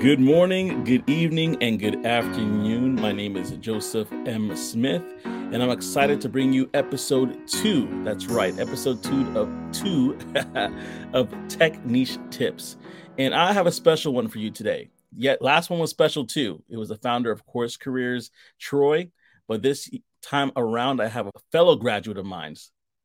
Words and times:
Good 0.00 0.20
morning, 0.20 0.84
good 0.84 1.10
evening, 1.10 1.60
and 1.60 1.76
good 1.76 2.06
afternoon. 2.06 2.94
My 2.94 3.10
name 3.10 3.36
is 3.36 3.50
Joseph 3.56 4.06
M. 4.26 4.54
Smith, 4.56 5.02
and 5.24 5.60
I'm 5.60 5.70
excited 5.70 6.20
to 6.20 6.28
bring 6.28 6.52
you 6.52 6.70
episode 6.72 7.48
two. 7.48 8.04
That's 8.04 8.26
right, 8.26 8.56
episode 8.60 9.02
two 9.02 9.26
of 9.36 9.52
two 9.72 10.16
of 11.14 11.34
Tech 11.48 11.84
Niche 11.84 12.16
Tips. 12.30 12.76
And 13.18 13.34
I 13.34 13.52
have 13.52 13.66
a 13.66 13.72
special 13.72 14.14
one 14.14 14.28
for 14.28 14.38
you 14.38 14.52
today. 14.52 14.90
Yet 15.16 15.42
last 15.42 15.68
one 15.68 15.80
was 15.80 15.90
special 15.90 16.24
too. 16.24 16.62
It 16.68 16.76
was 16.76 16.90
the 16.90 16.96
founder 16.98 17.32
of 17.32 17.44
Course 17.44 17.76
Careers, 17.76 18.30
Troy. 18.60 19.10
But 19.48 19.62
this 19.62 19.90
time 20.22 20.52
around, 20.54 21.00
I 21.00 21.08
have 21.08 21.26
a 21.26 21.32
fellow 21.50 21.74
graduate 21.74 22.18
of 22.18 22.24
mine. 22.24 22.54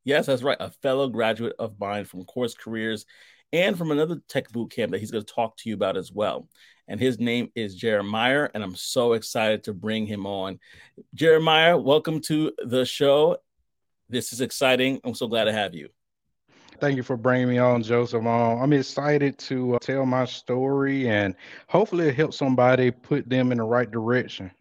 Yes, 0.04 0.28
that's 0.28 0.44
right, 0.44 0.58
a 0.60 0.70
fellow 0.70 1.10
graduate 1.10 1.56
of 1.58 1.80
mine 1.80 2.06
from 2.06 2.24
Course 2.26 2.54
Careers 2.54 3.08
and 3.52 3.78
from 3.78 3.90
another 3.90 4.22
tech 4.30 4.52
boot 4.52 4.72
camp 4.72 4.92
that 4.92 5.00
he's 5.00 5.12
going 5.12 5.24
to 5.24 5.34
talk 5.34 5.58
to 5.58 5.70
you 5.70 5.76
about 5.76 5.98
as 5.98 6.12
well 6.12 6.48
and 6.88 7.00
his 7.00 7.20
name 7.20 7.50
is 7.56 7.76
Jeremiah, 7.76 8.50
and 8.54 8.64
I'm 8.64 8.76
so 8.76 9.14
excited 9.14 9.64
to 9.64 9.74
bring 9.74 10.06
him 10.06 10.26
on. 10.26 10.60
Jeremiah, 11.14 11.78
welcome 11.78 12.20
to 12.22 12.52
the 12.66 12.86
show. 12.86 13.38
This 14.10 14.34
is 14.34 14.42
exciting. 14.42 15.00
I'm 15.04 15.16
so 15.16 15.28
glad 15.28 15.46
to 15.46 15.54
have 15.54 15.74
you. 15.74 15.90
Thank 16.80 16.98
you 16.98 17.04
for 17.04 17.16
bringing 17.16 17.48
me 17.48 17.60
on, 17.60 17.82
Joseph. 17.84 18.26
Um, 18.26 18.62
I'm 18.62 18.74
excited 18.74 19.38
to 19.40 19.76
uh, 19.76 19.80
tell 19.80 20.06
my 20.06 20.26
story 20.26 21.08
and 21.08 21.36
hopefully 21.68 22.10
it 22.10 22.16
helps 22.16 22.38
somebody 22.38 22.92
put 22.92 23.30
them 23.30 23.52
in 23.52 23.60
the 23.60 23.64
right 23.64 23.90
direction. 23.90 24.52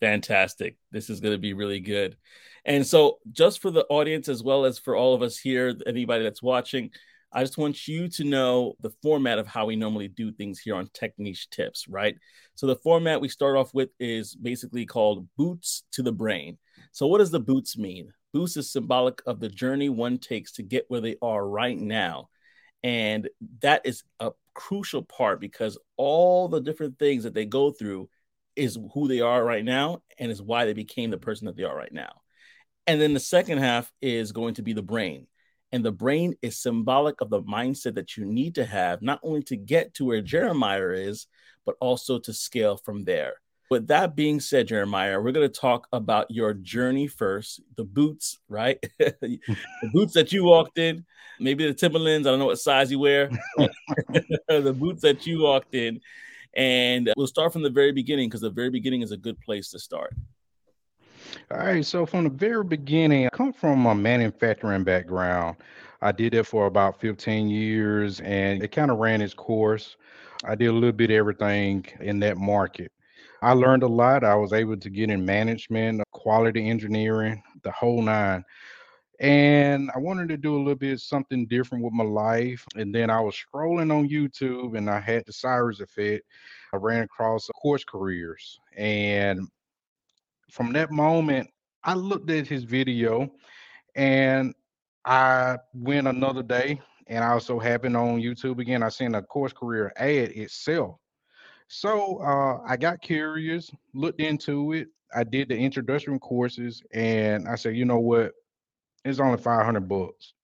Fantastic. 0.00 0.76
This 0.90 1.10
is 1.10 1.20
going 1.20 1.34
to 1.34 1.38
be 1.38 1.54
really 1.54 1.80
good. 1.80 2.16
And 2.64 2.86
so, 2.86 3.18
just 3.32 3.60
for 3.60 3.70
the 3.70 3.84
audience, 3.86 4.28
as 4.28 4.42
well 4.42 4.64
as 4.64 4.78
for 4.78 4.94
all 4.94 5.14
of 5.14 5.22
us 5.22 5.36
here, 5.36 5.74
anybody 5.86 6.22
that's 6.22 6.42
watching, 6.42 6.90
I 7.34 7.42
just 7.42 7.56
want 7.56 7.88
you 7.88 8.08
to 8.08 8.24
know 8.24 8.74
the 8.80 8.92
format 9.02 9.38
of 9.38 9.46
how 9.46 9.66
we 9.66 9.76
normally 9.76 10.08
do 10.08 10.32
things 10.32 10.58
here 10.58 10.74
on 10.74 10.88
Tech 10.92 11.12
Niche 11.18 11.48
Tips, 11.50 11.88
right? 11.88 12.14
So 12.54 12.66
the 12.66 12.76
format 12.76 13.20
we 13.20 13.28
start 13.28 13.56
off 13.56 13.72
with 13.72 13.88
is 13.98 14.34
basically 14.34 14.84
called 14.84 15.26
Boots 15.38 15.84
to 15.92 16.02
the 16.02 16.12
Brain. 16.12 16.58
So 16.92 17.06
what 17.06 17.18
does 17.18 17.30
the 17.30 17.40
boots 17.40 17.78
mean? 17.78 18.12
Boots 18.34 18.56
is 18.56 18.70
symbolic 18.70 19.22
of 19.26 19.40
the 19.40 19.48
journey 19.48 19.88
one 19.88 20.18
takes 20.18 20.52
to 20.52 20.62
get 20.62 20.84
where 20.88 21.00
they 21.00 21.16
are 21.22 21.46
right 21.46 21.78
now. 21.78 22.28
And 22.82 23.28
that 23.60 23.82
is 23.84 24.02
a 24.20 24.32
crucial 24.54 25.02
part 25.02 25.40
because 25.40 25.78
all 25.96 26.48
the 26.48 26.60
different 26.60 26.98
things 26.98 27.24
that 27.24 27.32
they 27.32 27.46
go 27.46 27.70
through 27.70 28.10
is 28.56 28.78
who 28.92 29.08
they 29.08 29.20
are 29.20 29.42
right 29.42 29.64
now 29.64 30.02
and 30.18 30.30
is 30.30 30.42
why 30.42 30.66
they 30.66 30.74
became 30.74 31.10
the 31.10 31.18
person 31.18 31.46
that 31.46 31.56
they 31.56 31.64
are 31.64 31.76
right 31.76 31.92
now. 31.92 32.12
And 32.86 33.00
then 33.00 33.14
the 33.14 33.20
second 33.20 33.58
half 33.58 33.90
is 34.02 34.32
going 34.32 34.54
to 34.54 34.62
be 34.62 34.72
the 34.72 34.82
brain. 34.82 35.26
And 35.72 35.84
the 35.84 35.92
brain 35.92 36.34
is 36.42 36.58
symbolic 36.58 37.20
of 37.20 37.30
the 37.30 37.42
mindset 37.42 37.94
that 37.94 38.16
you 38.16 38.26
need 38.26 38.54
to 38.56 38.64
have, 38.64 39.00
not 39.00 39.20
only 39.22 39.42
to 39.44 39.56
get 39.56 39.94
to 39.94 40.04
where 40.04 40.20
Jeremiah 40.20 40.90
is, 40.90 41.26
but 41.64 41.76
also 41.80 42.18
to 42.18 42.32
scale 42.32 42.76
from 42.76 43.04
there. 43.04 43.34
With 43.70 43.86
that 43.86 44.14
being 44.14 44.38
said, 44.38 44.68
Jeremiah, 44.68 45.18
we're 45.18 45.32
going 45.32 45.50
to 45.50 45.60
talk 45.60 45.88
about 45.94 46.30
your 46.30 46.52
journey 46.52 47.06
first, 47.06 47.62
the 47.76 47.84
boots, 47.84 48.38
right? 48.48 48.78
the 48.98 49.40
boots 49.94 50.12
that 50.12 50.30
you 50.30 50.44
walked 50.44 50.78
in, 50.78 51.06
maybe 51.40 51.66
the 51.66 51.72
Timberlands, 51.72 52.26
I 52.26 52.30
don't 52.30 52.38
know 52.38 52.46
what 52.46 52.58
size 52.58 52.90
you 52.90 52.98
wear, 52.98 53.30
the 54.48 54.76
boots 54.78 55.00
that 55.02 55.26
you 55.26 55.40
walked 55.40 55.74
in. 55.74 56.00
And 56.54 57.10
we'll 57.16 57.26
start 57.26 57.50
from 57.50 57.62
the 57.62 57.70
very 57.70 57.92
beginning 57.92 58.28
because 58.28 58.42
the 58.42 58.50
very 58.50 58.68
beginning 58.68 59.00
is 59.00 59.10
a 59.10 59.16
good 59.16 59.40
place 59.40 59.70
to 59.70 59.78
start. 59.78 60.14
All 61.50 61.58
right. 61.58 61.84
So 61.84 62.06
from 62.06 62.24
the 62.24 62.30
very 62.30 62.64
beginning, 62.64 63.26
I 63.26 63.30
come 63.30 63.52
from 63.52 63.86
a 63.86 63.94
manufacturing 63.94 64.84
background. 64.84 65.56
I 66.00 66.12
did 66.12 66.32
that 66.32 66.46
for 66.46 66.66
about 66.66 67.00
15 67.00 67.48
years 67.48 68.20
and 68.20 68.62
it 68.62 68.72
kind 68.72 68.90
of 68.90 68.98
ran 68.98 69.22
its 69.22 69.34
course. 69.34 69.96
I 70.44 70.54
did 70.54 70.66
a 70.66 70.72
little 70.72 70.92
bit 70.92 71.10
of 71.10 71.16
everything 71.16 71.86
in 72.00 72.18
that 72.20 72.36
market. 72.36 72.90
I 73.40 73.52
learned 73.52 73.82
a 73.82 73.88
lot. 73.88 74.24
I 74.24 74.34
was 74.34 74.52
able 74.52 74.76
to 74.76 74.90
get 74.90 75.10
in 75.10 75.24
management, 75.24 76.02
quality 76.12 76.68
engineering, 76.68 77.42
the 77.62 77.70
whole 77.70 78.02
nine. 78.02 78.44
And 79.20 79.90
I 79.94 79.98
wanted 79.98 80.28
to 80.30 80.36
do 80.36 80.56
a 80.56 80.58
little 80.58 80.74
bit 80.74 80.98
something 80.98 81.46
different 81.46 81.84
with 81.84 81.92
my 81.92 82.04
life. 82.04 82.64
And 82.74 82.92
then 82.92 83.10
I 83.10 83.20
was 83.20 83.36
scrolling 83.36 83.96
on 83.96 84.08
YouTube 84.08 84.76
and 84.76 84.90
I 84.90 84.98
had 84.98 85.24
the 85.26 85.32
Cyrus 85.32 85.80
effect. 85.80 86.24
I 86.72 86.76
ran 86.76 87.04
across 87.04 87.48
course 87.48 87.84
careers 87.84 88.58
and 88.76 89.48
from 90.52 90.70
that 90.74 90.90
moment, 90.90 91.48
I 91.82 91.94
looked 91.94 92.30
at 92.30 92.46
his 92.46 92.64
video 92.64 93.32
and 93.96 94.54
I 95.06 95.56
went 95.72 96.06
another 96.06 96.42
day 96.42 96.78
and 97.06 97.24
I 97.24 97.28
also 97.28 97.58
happened 97.58 97.96
on 97.96 98.20
YouTube 98.20 98.60
again. 98.60 98.82
I 98.82 98.90
seen 98.90 99.14
a 99.14 99.22
course 99.22 99.54
career 99.54 99.94
ad 99.96 100.28
itself. 100.32 100.96
So 101.68 102.18
uh, 102.18 102.60
I 102.66 102.76
got 102.76 103.00
curious, 103.00 103.70
looked 103.94 104.20
into 104.20 104.74
it. 104.74 104.88
I 105.14 105.24
did 105.24 105.48
the 105.48 105.56
introductory 105.56 106.18
courses 106.18 106.82
and 106.92 107.48
I 107.48 107.54
said, 107.54 107.74
you 107.74 107.86
know 107.86 108.00
what? 108.00 108.32
It's 109.06 109.20
only 109.20 109.38
500 109.38 109.88
bucks. 109.88 110.34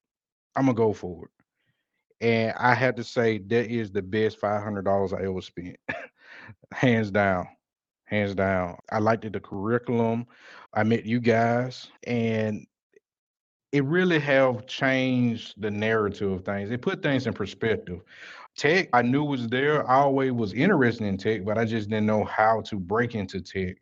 I'm 0.55 0.65
going 0.65 0.75
to 0.75 0.79
go 0.79 0.91
for 0.91 1.25
it. 1.25 2.25
And 2.25 2.53
I 2.57 2.73
had 2.73 2.95
to 2.95 3.03
say, 3.03 3.37
that 3.37 3.69
is 3.69 3.91
the 3.91 4.01
best 4.01 4.41
$500 4.41 5.13
I 5.13 5.23
ever 5.27 5.41
spent, 5.41 5.77
hands 6.73 7.11
down 7.11 7.47
hands 8.09 8.35
down. 8.35 8.77
I 8.91 8.99
liked 8.99 9.31
the 9.31 9.39
curriculum. 9.39 10.25
I 10.73 10.83
met 10.83 11.05
you 11.05 11.19
guys, 11.19 11.87
and 12.05 12.65
it 13.71 13.83
really 13.85 14.19
have 14.19 14.65
changed 14.65 15.61
the 15.61 15.69
narrative 15.69 16.31
of 16.31 16.43
things. 16.43 16.71
It 16.71 16.81
put 16.81 17.03
things 17.03 17.27
in 17.27 17.33
perspective. 17.33 17.99
Tech, 18.57 18.89
I 18.93 19.03
knew 19.03 19.23
was 19.23 19.47
there. 19.47 19.87
I 19.89 19.97
always 19.97 20.31
was 20.31 20.53
interested 20.53 21.05
in 21.05 21.17
tech, 21.17 21.45
but 21.45 21.57
I 21.57 21.65
just 21.65 21.89
didn't 21.89 22.07
know 22.07 22.23
how 22.25 22.61
to 22.61 22.77
break 22.77 23.15
into 23.15 23.41
tech. 23.41 23.75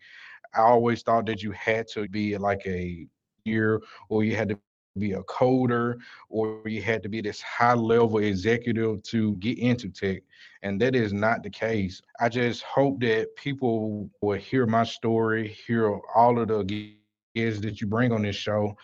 I 0.53 0.61
always 0.61 1.03
thought 1.03 1.25
that 1.27 1.41
you 1.41 1.51
had 1.53 1.87
to 1.89 2.07
be 2.09 2.37
like 2.37 2.65
a 2.65 3.07
year 3.45 3.81
or 4.09 4.23
you 4.23 4.35
had 4.35 4.49
to 4.49 4.59
be 4.97 5.13
a 5.13 5.23
coder 5.23 5.97
or 6.29 6.61
you 6.65 6.81
had 6.81 7.03
to 7.03 7.09
be 7.09 7.21
this 7.21 7.41
high 7.41 7.73
level 7.73 8.17
executive 8.19 9.03
to 9.03 9.35
get 9.35 9.57
into 9.59 9.89
tech. 9.89 10.23
And 10.63 10.81
that 10.81 10.95
is 10.95 11.13
not 11.13 11.43
the 11.43 11.49
case. 11.49 12.01
I 12.19 12.29
just 12.29 12.63
hope 12.63 12.99
that 13.01 13.35
people 13.35 14.09
will 14.21 14.37
hear 14.37 14.65
my 14.65 14.83
story, 14.83 15.47
hear 15.67 15.99
all 16.15 16.39
of 16.39 16.47
the 16.47 16.95
guests 17.35 17.61
that 17.61 17.81
you 17.81 17.87
bring 17.87 18.11
on 18.11 18.23
this 18.23 18.35
show, 18.35 18.75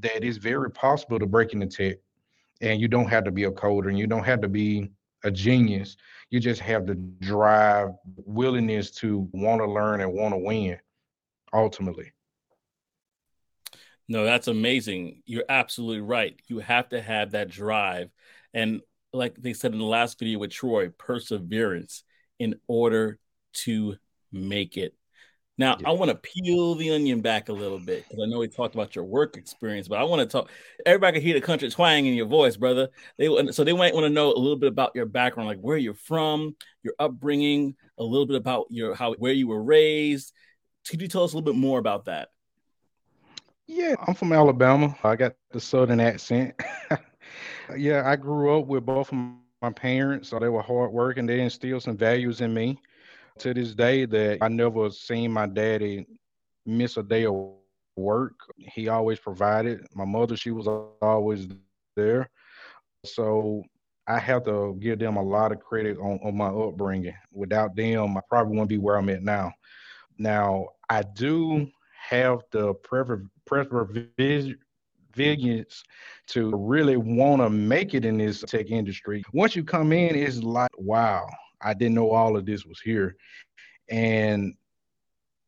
that 0.00 0.24
it's 0.24 0.38
very 0.38 0.70
possible 0.70 1.18
to 1.18 1.26
break 1.26 1.52
into 1.52 1.66
tech. 1.66 1.98
And 2.60 2.80
you 2.80 2.88
don't 2.88 3.08
have 3.08 3.24
to 3.24 3.30
be 3.32 3.44
a 3.44 3.50
coder 3.50 3.88
and 3.88 3.98
you 3.98 4.06
don't 4.06 4.24
have 4.24 4.40
to 4.42 4.48
be 4.48 4.90
a 5.24 5.30
genius. 5.30 5.96
You 6.30 6.40
just 6.40 6.60
have 6.60 6.86
the 6.86 6.94
drive, 6.94 7.90
willingness 8.24 8.90
to 8.92 9.28
want 9.32 9.60
to 9.60 9.66
learn 9.66 10.00
and 10.00 10.12
want 10.12 10.34
to 10.34 10.38
win 10.38 10.78
ultimately. 11.52 12.12
No, 14.08 14.24
that's 14.24 14.48
amazing. 14.48 15.22
You're 15.24 15.44
absolutely 15.48 16.00
right. 16.00 16.38
You 16.48 16.58
have 16.58 16.88
to 16.90 17.00
have 17.00 17.32
that 17.32 17.48
drive. 17.48 18.10
And 18.52 18.80
like 19.12 19.36
they 19.36 19.52
said 19.52 19.72
in 19.72 19.78
the 19.78 19.84
last 19.84 20.18
video 20.18 20.38
with 20.38 20.50
Troy, 20.50 20.88
perseverance 20.90 22.04
in 22.38 22.56
order 22.66 23.18
to 23.52 23.96
make 24.32 24.76
it. 24.76 24.94
Now, 25.58 25.76
yeah. 25.78 25.90
I 25.90 25.92
want 25.92 26.10
to 26.10 26.16
peel 26.16 26.74
the 26.74 26.90
onion 26.92 27.20
back 27.20 27.50
a 27.50 27.52
little 27.52 27.78
bit 27.78 28.04
because 28.08 28.24
I 28.24 28.28
know 28.28 28.38
we 28.38 28.48
talked 28.48 28.74
about 28.74 28.96
your 28.96 29.04
work 29.04 29.36
experience, 29.36 29.86
but 29.86 29.98
I 29.98 30.02
want 30.04 30.20
to 30.20 30.26
talk. 30.26 30.50
Everybody 30.86 31.18
can 31.18 31.22
hear 31.26 31.34
the 31.34 31.46
country 31.46 31.70
twang 31.70 32.06
in 32.06 32.14
your 32.14 32.26
voice, 32.26 32.56
brother. 32.56 32.88
They 33.18 33.28
so 33.52 33.62
they 33.62 33.74
might 33.74 33.94
want 33.94 34.04
to 34.04 34.10
know 34.10 34.32
a 34.32 34.38
little 34.38 34.56
bit 34.56 34.70
about 34.70 34.92
your 34.94 35.06
background, 35.06 35.48
like 35.48 35.60
where 35.60 35.76
you're 35.76 35.94
from, 35.94 36.56
your 36.82 36.94
upbringing, 36.98 37.76
a 37.98 38.02
little 38.02 38.26
bit 38.26 38.36
about 38.36 38.66
your 38.70 38.94
how 38.94 39.14
where 39.14 39.32
you 39.32 39.46
were 39.46 39.62
raised. 39.62 40.32
Could 40.88 41.02
you 41.02 41.08
tell 41.08 41.22
us 41.22 41.32
a 41.32 41.36
little 41.36 41.52
bit 41.52 41.58
more 41.58 41.78
about 41.78 42.06
that? 42.06 42.30
Yeah, 43.66 43.94
I'm 44.06 44.14
from 44.14 44.32
Alabama. 44.32 44.96
I 45.02 45.16
got 45.16 45.34
the 45.50 45.60
southern 45.60 46.00
accent. 46.00 46.54
yeah, 47.76 48.02
I 48.06 48.16
grew 48.16 48.58
up 48.58 48.66
with 48.66 48.84
both 48.84 49.12
of 49.12 49.18
my 49.18 49.32
parents, 49.32 49.84
so 49.84 49.94
they 50.38 50.48
were 50.48 50.62
hardworking. 50.62 50.80
They 51.26 51.40
instilled 51.40 51.82
some 51.82 51.96
values 51.96 52.40
in 52.40 52.54
me. 52.54 52.80
To 53.38 53.54
this 53.54 53.74
day, 53.74 54.04
that 54.06 54.38
I 54.40 54.48
never 54.48 54.90
seen 54.90 55.32
my 55.32 55.46
daddy 55.46 56.06
miss 56.66 56.96
a 56.96 57.02
day 57.02 57.24
of 57.24 57.34
work. 57.96 58.34
He 58.56 58.88
always 58.88 59.18
provided. 59.18 59.86
My 59.94 60.04
mother, 60.04 60.36
she 60.36 60.50
was 60.50 60.68
always 60.68 61.48
there. 61.96 62.30
So 63.04 63.62
I 64.06 64.18
have 64.18 64.44
to 64.44 64.76
give 64.80 64.98
them 64.98 65.16
a 65.16 65.22
lot 65.22 65.52
of 65.52 65.60
credit 65.60 65.96
on, 65.98 66.18
on 66.22 66.36
my 66.36 66.48
upbringing. 66.48 67.14
Without 67.32 67.74
them, 67.74 68.16
I 68.16 68.20
probably 68.28 68.52
wouldn't 68.52 68.68
be 68.68 68.78
where 68.78 68.96
I'm 68.96 69.08
at 69.08 69.22
now. 69.22 69.52
Now, 70.18 70.66
I 70.88 71.02
do 71.02 71.68
have 72.08 72.40
the 72.50 72.74
perseverance 73.46 74.54
to 76.28 76.56
really 76.56 76.96
want 76.96 77.42
to 77.42 77.50
make 77.50 77.94
it 77.94 78.04
in 78.04 78.18
this 78.18 78.40
tech 78.40 78.70
industry. 78.70 79.22
Once 79.32 79.54
you 79.54 79.64
come 79.64 79.92
in, 79.92 80.14
it's 80.14 80.42
like, 80.42 80.70
wow, 80.76 81.26
I 81.60 81.74
didn't 81.74 81.94
know 81.94 82.10
all 82.10 82.36
of 82.36 82.46
this 82.46 82.64
was 82.64 82.80
here. 82.80 83.16
And 83.90 84.54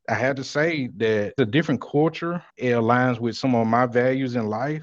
I 0.09 0.15
had 0.15 0.37
to 0.37 0.45
say 0.45 0.89
that 0.99 1.33
the 1.39 1.47
different 1.47 1.81
culture 1.81 2.43
it 2.59 2.73
aligns 2.73 3.19
with 3.19 3.37
some 3.37 3.55
of 3.55 3.67
my 3.67 3.87
values 3.87 4.37
in 4.37 4.49
life, 4.49 4.83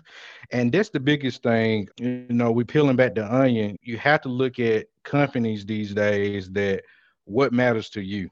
and 0.51 0.71
that's 0.71 0.89
the 0.89 0.99
biggest 0.99 1.43
thing. 1.43 1.87
You 1.99 2.25
know, 2.29 2.51
we're 2.51 2.65
peeling 2.65 2.95
back 2.95 3.13
the 3.13 3.31
onion. 3.31 3.77
You 3.83 3.97
have 3.97 4.21
to 4.21 4.29
look 4.29 4.59
at 4.59 4.87
companies 5.03 5.63
these 5.63 5.93
days 5.93 6.49
that 6.51 6.81
what 7.25 7.53
matters 7.53 7.89
to 7.91 8.01
you? 8.01 8.31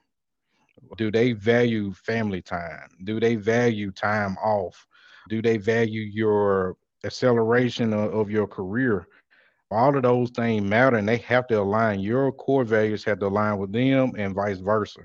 Do 0.96 1.10
they 1.10 1.32
value 1.32 1.92
family 1.92 2.42
time? 2.42 2.88
Do 3.04 3.20
they 3.20 3.36
value 3.36 3.90
time 3.90 4.36
off? 4.38 4.86
Do 5.28 5.42
they 5.42 5.56
value 5.56 6.02
your 6.02 6.76
acceleration 7.04 7.92
of, 7.92 8.12
of 8.14 8.30
your 8.30 8.46
career? 8.46 9.06
All 9.70 9.96
of 9.96 10.02
those 10.02 10.30
things 10.30 10.62
matter 10.62 10.96
and 10.96 11.08
they 11.08 11.18
have 11.18 11.46
to 11.48 11.60
align. 11.60 12.00
Your 12.00 12.32
core 12.32 12.64
values 12.64 13.04
have 13.04 13.20
to 13.20 13.26
align 13.26 13.58
with 13.58 13.72
them 13.72 14.12
and 14.16 14.34
vice 14.34 14.58
versa. 14.58 15.00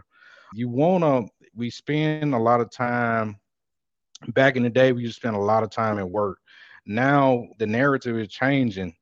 You 0.54 0.70
want 0.70 1.04
to, 1.04 1.32
we 1.56 1.70
spend 1.70 2.34
a 2.34 2.40
lot 2.40 2.62
of 2.62 2.72
time, 2.72 3.38
back 4.30 4.56
in 4.56 4.64
the 4.64 4.70
day, 4.70 4.92
we 4.92 5.04
used 5.04 5.16
to 5.16 5.20
spend 5.20 5.36
a 5.36 5.40
lot 5.40 5.64
of 5.64 5.70
time 5.70 6.00
at 6.00 6.10
work. 6.10 6.40
Now 6.86 7.46
the 7.60 7.68
narrative 7.68 8.18
is 8.18 8.30
changing. 8.30 8.96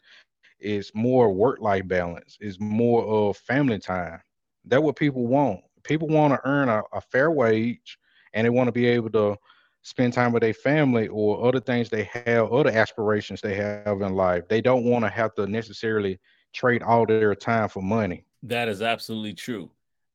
It's 0.60 0.92
more 0.94 1.34
work 1.34 1.60
life 1.60 1.88
balance, 1.88 2.38
it's 2.40 2.60
more 2.60 3.04
of 3.06 3.38
family 3.38 3.80
time. 3.80 4.20
That's 4.66 4.82
what 4.82 4.96
people 4.96 5.28
want. 5.28 5.62
People 5.84 6.08
want 6.08 6.34
to 6.34 6.42
earn 6.46 6.70
a, 6.70 6.84
a 6.94 7.02
fair 7.02 7.32
wage 7.32 7.98
and 8.34 8.46
they 8.46 8.50
want 8.50 8.68
to 8.68 8.72
be 8.72 8.88
able 8.88 9.10
to 9.12 9.38
spend 9.84 10.14
time 10.14 10.32
with 10.32 10.42
their 10.42 10.54
family 10.54 11.08
or 11.10 11.46
other 11.46 11.60
things 11.60 11.90
they 11.90 12.10
have, 12.26 12.52
other 12.52 12.72
aspirations 12.72 13.42
they 13.42 13.56
have 13.56 14.02
in 14.02 14.16
life. 14.16 14.48
They 14.48 14.62
don't 14.62 14.86
want 14.86 15.04
to 15.06 15.10
have 15.10 15.36
to 15.36 15.46
necessarily 15.46 16.20
trade 16.54 16.82
all 16.82 17.06
their 17.06 17.36
time 17.36 17.70
for 17.70 17.82
money. 17.82 18.26
That 18.44 18.70
is 18.70 18.82
absolutely 18.82 19.34
true. 19.34 19.72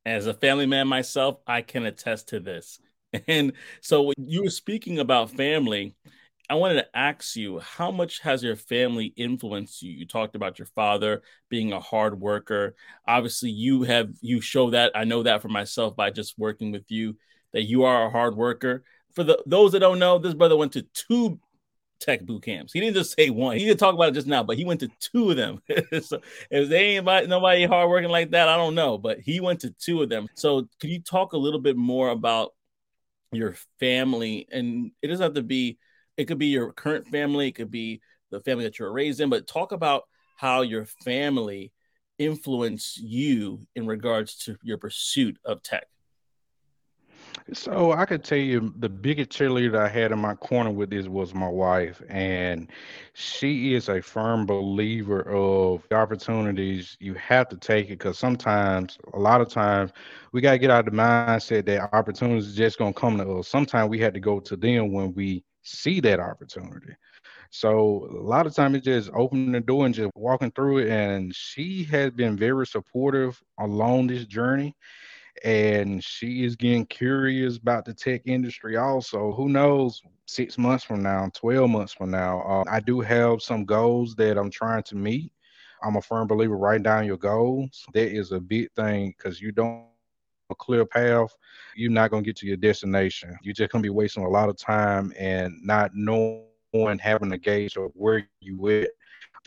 As 0.06 0.26
a 0.26 0.34
family 0.34 0.66
man 0.66 0.88
myself, 0.88 1.38
I 1.46 1.62
can 1.62 1.84
attest 1.84 2.28
to 2.28 2.40
this. 2.40 2.80
And 3.26 3.54
so 3.80 4.12
you 4.18 4.42
were 4.42 4.50
speaking 4.50 4.98
about 4.98 5.30
family. 5.30 5.94
I 6.50 6.54
wanted 6.54 6.76
to 6.76 6.96
ask 6.96 7.36
you, 7.36 7.58
how 7.58 7.90
much 7.90 8.20
has 8.20 8.42
your 8.42 8.56
family 8.56 9.12
influenced 9.16 9.82
you? 9.82 9.92
You 9.92 10.06
talked 10.06 10.34
about 10.34 10.58
your 10.58 10.66
father 10.66 11.22
being 11.48 11.72
a 11.72 11.80
hard 11.80 12.18
worker. 12.18 12.74
Obviously, 13.06 13.50
you 13.50 13.82
have 13.82 14.10
you 14.20 14.40
show 14.40 14.70
that. 14.70 14.92
I 14.94 15.04
know 15.04 15.22
that 15.24 15.42
for 15.42 15.48
myself 15.48 15.94
by 15.94 16.10
just 16.10 16.38
working 16.38 16.72
with 16.72 16.90
you 16.90 17.16
that 17.52 17.64
you 17.64 17.84
are 17.84 18.06
a 18.06 18.10
hard 18.10 18.36
worker 18.36 18.84
for 19.18 19.24
the 19.24 19.42
those 19.46 19.72
that 19.72 19.80
don't 19.80 19.98
know, 19.98 20.18
this 20.18 20.34
brother 20.34 20.56
went 20.56 20.72
to 20.74 20.82
two 20.94 21.40
tech 22.00 22.22
boot 22.22 22.44
camps. 22.44 22.72
He 22.72 22.78
didn't 22.78 22.94
just 22.94 23.16
say 23.16 23.30
one. 23.30 23.56
He 23.56 23.64
didn't 23.64 23.80
talk 23.80 23.94
about 23.94 24.10
it 24.10 24.14
just 24.14 24.28
now, 24.28 24.44
but 24.44 24.56
he 24.56 24.64
went 24.64 24.78
to 24.80 24.90
two 25.00 25.30
of 25.30 25.36
them. 25.36 25.60
so 26.02 26.20
if 26.50 26.68
they 26.68 26.96
ain't 26.96 27.04
nobody 27.04 27.64
hardworking 27.64 28.10
like 28.10 28.30
that, 28.30 28.48
I 28.48 28.56
don't 28.56 28.76
know. 28.76 28.96
But 28.96 29.18
he 29.18 29.40
went 29.40 29.60
to 29.62 29.70
two 29.70 30.02
of 30.02 30.08
them. 30.08 30.28
So 30.34 30.68
can 30.78 30.90
you 30.90 31.00
talk 31.00 31.32
a 31.32 31.38
little 31.38 31.58
bit 31.58 31.76
more 31.76 32.10
about 32.10 32.54
your 33.32 33.56
family? 33.80 34.46
And 34.52 34.92
it 35.02 35.08
doesn't 35.08 35.24
have 35.24 35.34
to 35.34 35.42
be. 35.42 35.78
It 36.18 36.26
could 36.26 36.38
be 36.38 36.46
your 36.46 36.72
current 36.72 37.06
family. 37.06 37.48
It 37.48 37.54
could 37.54 37.70
be 37.70 38.02
the 38.30 38.40
family 38.40 38.64
that 38.64 38.78
you're 38.78 38.92
raised 38.92 39.20
in. 39.20 39.30
But 39.30 39.46
talk 39.46 39.72
about 39.72 40.02
how 40.36 40.62
your 40.62 40.84
family 41.04 41.72
influenced 42.18 42.98
you 42.98 43.60
in 43.76 43.86
regards 43.86 44.36
to 44.44 44.56
your 44.62 44.78
pursuit 44.78 45.38
of 45.44 45.62
tech. 45.62 45.86
So 47.52 47.92
I 47.92 48.04
could 48.04 48.24
tell 48.24 48.38
you 48.38 48.74
the 48.78 48.88
biggest 48.88 49.30
cheerleader 49.30 49.78
I 49.78 49.88
had 49.88 50.12
in 50.12 50.18
my 50.18 50.34
corner 50.34 50.70
with 50.70 50.90
this 50.90 51.06
was 51.06 51.34
my 51.34 51.48
wife, 51.48 52.02
and 52.08 52.70
she 53.14 53.74
is 53.74 53.88
a 53.88 54.02
firm 54.02 54.44
believer 54.44 55.22
of 55.22 55.82
opportunities. 55.90 56.96
You 57.00 57.14
have 57.14 57.48
to 57.50 57.56
take 57.56 57.86
it 57.86 57.98
because 57.98 58.18
sometimes, 58.18 58.98
a 59.14 59.18
lot 59.18 59.40
of 59.40 59.48
times, 59.48 59.92
we 60.32 60.40
gotta 60.40 60.58
get 60.58 60.70
out 60.70 60.86
of 60.86 60.92
the 60.92 61.00
mindset 61.00 61.64
that 61.66 61.94
opportunities 61.94 62.54
just 62.54 62.78
gonna 62.78 62.92
come 62.92 63.16
to 63.18 63.38
us. 63.38 63.48
Sometimes 63.48 63.88
we 63.88 63.98
had 63.98 64.14
to 64.14 64.20
go 64.20 64.40
to 64.40 64.56
them 64.56 64.92
when 64.92 65.14
we 65.14 65.44
see 65.62 66.00
that 66.00 66.20
opportunity. 66.20 66.94
So 67.50 68.08
a 68.10 68.22
lot 68.22 68.46
of 68.46 68.54
times 68.54 68.76
it's 68.76 68.84
just 68.84 69.10
opening 69.14 69.52
the 69.52 69.60
door 69.60 69.86
and 69.86 69.94
just 69.94 70.10
walking 70.14 70.50
through 70.52 70.78
it. 70.78 70.88
And 70.88 71.34
she 71.34 71.84
has 71.84 72.10
been 72.10 72.36
very 72.36 72.66
supportive 72.66 73.40
along 73.58 74.08
this 74.08 74.24
journey. 74.26 74.76
And 75.44 76.02
she 76.02 76.44
is 76.44 76.56
getting 76.56 76.86
curious 76.86 77.56
about 77.56 77.84
the 77.84 77.94
tech 77.94 78.22
industry 78.26 78.76
also. 78.76 79.32
Who 79.32 79.48
knows? 79.48 80.02
Six 80.26 80.58
months 80.58 80.84
from 80.84 81.02
now 81.02 81.30
12 81.34 81.70
months 81.70 81.92
from 81.94 82.10
now 82.10 82.40
uh, 82.42 82.64
i 82.70 82.80
do 82.80 83.00
have 83.00 83.40
some 83.40 83.64
goals 83.64 84.14
that 84.16 84.36
i'm 84.36 84.50
trying 84.50 84.82
to 84.84 84.96
meet. 84.96 85.32
I'm 85.82 85.96
a 85.96 86.02
firm 86.02 86.26
believer 86.26 86.56
write 86.56 86.82
down 86.82 87.06
your 87.06 87.16
goals. 87.16 87.84
That 87.94 88.14
is 88.14 88.32
a 88.32 88.40
big 88.40 88.70
thing 88.74 89.14
because 89.16 89.40
you 89.40 89.52
don't 89.52 89.88
a 90.50 90.54
clear 90.54 90.84
path 90.84 91.34
you're 91.76 91.90
not 91.90 92.10
going 92.10 92.22
to 92.22 92.28
get 92.28 92.36
to 92.36 92.46
your 92.46 92.56
destination 92.56 93.36
you're 93.42 93.54
just 93.54 93.70
going 93.70 93.82
to 93.82 93.86
be 93.86 93.90
wasting 93.90 94.24
a 94.24 94.28
lot 94.28 94.48
of 94.48 94.56
time 94.56 95.12
and 95.18 95.54
not 95.62 95.90
knowing 95.94 96.98
having 96.98 97.32
a 97.32 97.38
gauge 97.38 97.76
of 97.76 97.90
where 97.94 98.26
you 98.40 98.58
went 98.58 98.88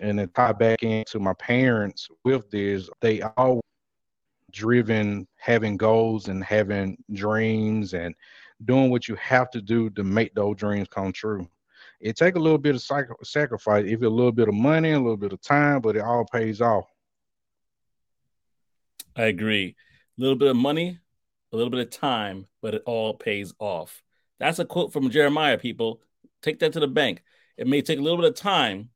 and 0.01 0.19
then 0.19 0.29
tie 0.29 0.51
back 0.51 0.83
into 0.83 1.19
my 1.19 1.33
parents 1.33 2.07
with 2.23 2.49
this 2.51 2.89
they 3.01 3.21
all 3.21 3.61
driven 4.51 5.27
having 5.37 5.77
goals 5.77 6.27
and 6.27 6.43
having 6.43 6.97
dreams 7.13 7.93
and 7.93 8.13
doing 8.65 8.91
what 8.91 9.07
you 9.07 9.15
have 9.15 9.49
to 9.51 9.61
do 9.61 9.89
to 9.91 10.03
make 10.03 10.33
those 10.35 10.55
dreams 10.57 10.87
come 10.89 11.11
true. 11.11 11.47
It 11.99 12.15
take 12.15 12.35
a 12.35 12.39
little 12.39 12.57
bit 12.57 12.75
of 12.75 12.81
sacrifice, 13.23 13.85
if 13.87 14.01
a 14.01 14.07
little 14.07 14.31
bit 14.31 14.47
of 14.47 14.53
money, 14.53 14.91
a 14.91 14.97
little 14.97 15.17
bit 15.17 15.33
of 15.33 15.41
time, 15.41 15.81
but 15.81 15.95
it 15.95 16.01
all 16.01 16.25
pays 16.31 16.61
off. 16.61 16.85
I 19.15 19.25
agree. 19.25 19.75
A 20.21 20.23
little 20.23 20.37
bit 20.37 20.49
of 20.49 20.55
money, 20.55 20.99
a 21.51 21.55
little 21.55 21.71
bit 21.71 21.79
of 21.79 21.89
time, 21.89 22.45
but 22.61 22.75
it 22.75 22.83
all 22.85 23.15
pays 23.15 23.55
off. 23.57 24.03
That's 24.37 24.59
a 24.59 24.65
quote 24.65 24.93
from 24.93 25.09
Jeremiah, 25.09 25.57
people. 25.57 25.99
Take 26.43 26.59
that 26.59 26.73
to 26.73 26.79
the 26.79 26.87
bank. 26.87 27.23
It 27.57 27.65
may 27.65 27.81
take 27.81 27.97
a 27.97 28.03
little 28.03 28.19
bit 28.19 28.29
of 28.29 28.35
time, 28.35 28.89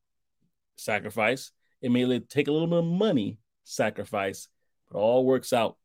sacrifice. 0.76 1.50
It 1.82 1.90
may 1.90 2.20
take 2.20 2.46
a 2.46 2.52
little 2.52 2.68
bit 2.68 2.78
of 2.78 2.84
money, 2.84 3.40
sacrifice, 3.64 4.46
but 4.88 5.00
all 5.00 5.26
works 5.26 5.52
out 5.52 5.78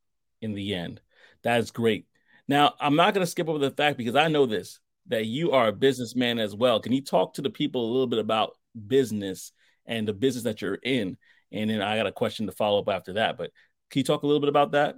in 0.44 0.54
the 0.54 0.76
end. 0.76 1.02
That 1.42 1.60
is 1.60 1.72
great. 1.72 2.06
Now, 2.48 2.76
I'm 2.80 2.96
not 2.96 3.16
going 3.16 3.26
to 3.26 3.32
skip 3.32 3.50
over 3.50 3.58
the 3.58 3.72
fact 3.72 3.98
because 3.98 4.16
I 4.16 4.28
know 4.28 4.46
this 4.46 4.80
that 5.08 5.26
you 5.26 5.54
are 5.54 5.70
a 5.70 5.74
businessman 5.74 6.38
as 6.38 6.56
well. 6.56 6.80
Can 6.80 6.94
you 6.94 7.02
talk 7.02 7.34
to 7.34 7.42
the 7.42 7.50
people 7.50 7.84
a 7.84 7.92
little 7.92 8.06
bit 8.06 8.20
about 8.20 8.58
business 8.88 9.54
and 9.88 10.08
the 10.08 10.14
business 10.14 10.44
that 10.44 10.62
you're 10.62 10.76
in? 10.76 11.18
And 11.52 11.68
then 11.68 11.82
I 11.82 11.98
got 11.98 12.06
a 12.06 12.12
question 12.12 12.46
to 12.46 12.52
follow 12.52 12.80
up 12.80 12.90
after 12.90 13.14
that. 13.14 13.40
But 13.40 13.50
can 13.90 14.02
you 14.02 14.04
talk 14.04 14.22
a 14.22 14.28
little 14.28 14.40
bit 14.40 14.50
about 14.50 14.74
that? 14.74 14.98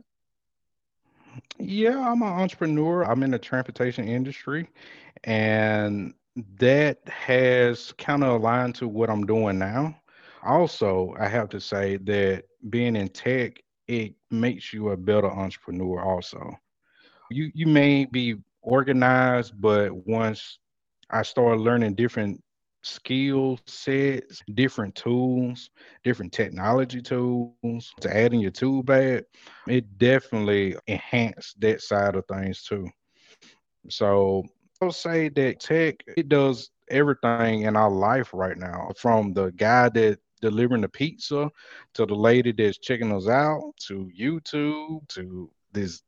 Yeah, 1.60 1.98
I'm 2.00 2.22
an 2.22 2.28
entrepreneur. 2.28 3.04
I'm 3.04 3.24
in 3.24 3.32
the 3.32 3.40
transportation 3.40 4.08
industry, 4.08 4.70
and 5.24 6.14
that 6.58 7.08
has 7.08 7.92
kind 7.94 8.24
of 8.24 8.42
aligned 8.42 8.76
to 8.76 8.88
what 8.88 9.10
I'm 9.10 9.26
doing 9.26 9.58
now. 9.60 9.96
Also, 10.44 11.16
I 11.20 11.28
have 11.28 11.50
to 11.50 11.60
say 11.62 11.98
that 11.98 12.46
being 12.70 12.96
in 12.96 13.10
tech 13.10 13.62
it 13.88 14.16
makes 14.32 14.74
you 14.74 14.90
a 14.90 14.98
better 14.98 15.30
entrepreneur 15.30 16.02
also. 16.02 16.56
You 17.30 17.52
you 17.54 17.68
may 17.68 18.06
be 18.06 18.36
organized, 18.62 19.60
but 19.60 19.94
once 20.08 20.60
I 21.10 21.24
started 21.24 21.62
learning 21.62 21.96
different 21.96 22.42
skill 22.84 23.60
sets, 23.66 24.42
different 24.54 24.94
tools, 24.96 25.70
different 26.04 26.32
technology 26.32 27.02
tools 27.02 27.94
to 28.02 28.16
add 28.16 28.34
in 28.34 28.40
your 28.40 28.52
tool 28.52 28.84
bag, 28.84 29.24
it 29.68 29.98
definitely 29.98 30.76
enhanced 30.88 31.60
that 31.62 31.82
side 31.82 32.16
of 32.16 32.26
things 32.28 32.64
too. 32.64 32.88
So 33.90 34.44
I'll 34.82 34.92
say 34.92 35.30
that 35.30 35.60
tech 35.60 35.96
it 36.16 36.30
does 36.30 36.70
everything 36.90 37.62
in 37.64 37.76
our 37.76 37.92
life 37.92 38.30
right 38.34 38.58
now, 38.58 38.92
from 38.98 39.34
the 39.34 39.52
guy 39.52 39.90
that 39.90 40.20
delivering 40.42 40.82
the 40.82 40.90
pizza 40.90 41.50
to 41.94 42.06
the 42.06 42.16
lady 42.16 42.52
that's 42.52 42.78
checking 42.78 43.14
us 43.14 43.28
out 43.28 43.74
to 43.88 44.10
YouTube 44.18 45.08
to 45.10 45.50
this 45.72 46.04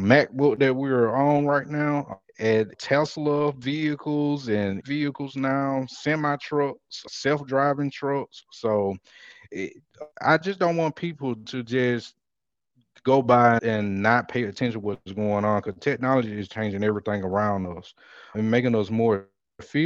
MacBook 0.00 0.58
that 0.60 0.74
we're 0.74 1.14
on 1.14 1.44
right 1.46 1.66
now 1.66 2.20
at 2.38 2.78
Tesla 2.78 3.52
vehicles 3.52 4.48
and 4.48 4.84
vehicles 4.84 5.36
now, 5.36 5.84
semi 5.88 6.36
trucks, 6.36 7.04
self 7.08 7.46
driving 7.46 7.90
trucks. 7.90 8.44
So 8.52 8.96
it, 9.50 9.74
I 10.20 10.38
just 10.38 10.58
don't 10.58 10.76
want 10.76 10.96
people 10.96 11.34
to 11.36 11.62
just 11.62 12.14
go 13.04 13.22
by 13.22 13.58
and 13.62 14.02
not 14.02 14.28
pay 14.28 14.44
attention 14.44 14.72
to 14.74 14.80
what's 14.80 15.12
going 15.12 15.44
on 15.44 15.60
because 15.60 15.78
technology 15.80 16.38
is 16.38 16.48
changing 16.48 16.84
everything 16.84 17.22
around 17.22 17.66
us 17.66 17.94
and 18.34 18.50
making 18.50 18.74
us 18.74 18.90
more 18.90 19.28
efficient 19.58 19.84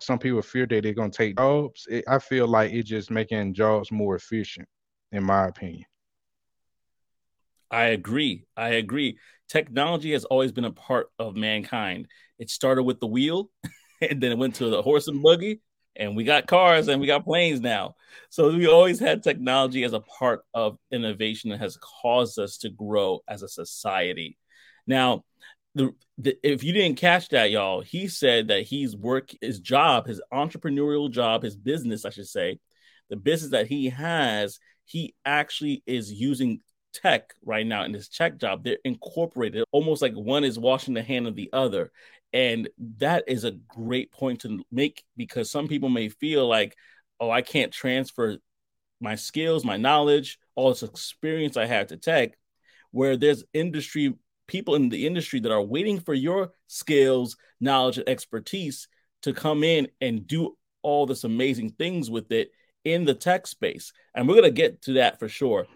some 0.00 0.18
people 0.18 0.42
fear 0.42 0.66
that 0.66 0.82
they're 0.82 0.92
going 0.94 1.10
to 1.10 1.16
take 1.16 1.36
jobs. 1.36 1.86
It, 1.90 2.04
I 2.08 2.18
feel 2.18 2.46
like 2.48 2.72
it's 2.72 2.88
just 2.88 3.10
making 3.10 3.54
jobs 3.54 3.90
more 3.92 4.16
efficient, 4.16 4.68
in 5.12 5.22
my 5.24 5.46
opinion. 5.48 5.89
I 7.70 7.86
agree. 7.86 8.44
I 8.56 8.70
agree. 8.70 9.18
Technology 9.48 10.12
has 10.12 10.24
always 10.24 10.52
been 10.52 10.64
a 10.64 10.72
part 10.72 11.08
of 11.18 11.36
mankind. 11.36 12.06
It 12.38 12.50
started 12.50 12.82
with 12.82 13.00
the 13.00 13.06
wheel, 13.06 13.50
and 14.00 14.20
then 14.20 14.32
it 14.32 14.38
went 14.38 14.56
to 14.56 14.70
the 14.70 14.82
horse 14.82 15.08
and 15.08 15.22
buggy, 15.22 15.60
and 15.96 16.16
we 16.16 16.24
got 16.24 16.46
cars 16.46 16.88
and 16.88 17.00
we 17.00 17.06
got 17.06 17.24
planes 17.24 17.60
now. 17.60 17.94
So 18.30 18.52
we 18.52 18.66
always 18.66 18.98
had 18.98 19.22
technology 19.22 19.84
as 19.84 19.92
a 19.92 20.00
part 20.00 20.42
of 20.54 20.78
innovation 20.90 21.50
that 21.50 21.60
has 21.60 21.76
caused 21.76 22.38
us 22.38 22.58
to 22.58 22.70
grow 22.70 23.20
as 23.28 23.42
a 23.42 23.48
society. 23.48 24.38
Now, 24.86 25.24
the, 25.74 25.90
the, 26.18 26.36
if 26.42 26.64
you 26.64 26.72
didn't 26.72 26.98
catch 26.98 27.28
that, 27.28 27.50
y'all, 27.50 27.80
he 27.80 28.08
said 28.08 28.48
that 28.48 28.62
he's 28.62 28.96
work 28.96 29.30
his 29.40 29.60
job, 29.60 30.06
his 30.06 30.20
entrepreneurial 30.32 31.10
job, 31.10 31.42
his 31.42 31.56
business, 31.56 32.04
I 32.04 32.10
should 32.10 32.26
say, 32.28 32.58
the 33.08 33.16
business 33.16 33.52
that 33.52 33.66
he 33.68 33.90
has, 33.90 34.58
he 34.84 35.14
actually 35.24 35.82
is 35.86 36.12
using 36.12 36.60
tech 36.92 37.34
right 37.44 37.66
now 37.66 37.84
in 37.84 37.92
this 37.92 38.08
tech 38.08 38.38
job. 38.38 38.64
They're 38.64 38.78
incorporated 38.84 39.64
almost 39.72 40.02
like 40.02 40.14
one 40.14 40.44
is 40.44 40.58
washing 40.58 40.94
the 40.94 41.02
hand 41.02 41.26
of 41.26 41.36
the 41.36 41.50
other. 41.52 41.90
And 42.32 42.68
that 42.98 43.24
is 43.26 43.44
a 43.44 43.50
great 43.50 44.12
point 44.12 44.40
to 44.42 44.62
make 44.70 45.04
because 45.16 45.50
some 45.50 45.68
people 45.68 45.88
may 45.88 46.08
feel 46.08 46.46
like, 46.46 46.76
oh, 47.18 47.30
I 47.30 47.42
can't 47.42 47.72
transfer 47.72 48.38
my 49.00 49.14
skills, 49.14 49.64
my 49.64 49.76
knowledge, 49.76 50.38
all 50.54 50.68
this 50.68 50.82
experience 50.82 51.56
I 51.56 51.66
have 51.66 51.88
to 51.88 51.96
tech, 51.96 52.36
where 52.92 53.16
there's 53.16 53.44
industry 53.52 54.14
people 54.46 54.74
in 54.74 54.88
the 54.88 55.06
industry 55.06 55.38
that 55.40 55.52
are 55.52 55.62
waiting 55.62 56.00
for 56.00 56.12
your 56.12 56.50
skills, 56.66 57.36
knowledge, 57.60 57.98
and 57.98 58.08
expertise 58.08 58.88
to 59.22 59.32
come 59.32 59.62
in 59.62 59.88
and 60.00 60.26
do 60.26 60.56
all 60.82 61.06
this 61.06 61.24
amazing 61.24 61.70
things 61.70 62.10
with 62.10 62.32
it 62.32 62.50
in 62.84 63.04
the 63.04 63.14
tech 63.14 63.46
space. 63.46 63.92
And 64.14 64.26
we're 64.26 64.34
going 64.34 64.44
to 64.44 64.50
get 64.50 64.82
to 64.82 64.94
that 64.94 65.18
for 65.18 65.28
sure. 65.28 65.66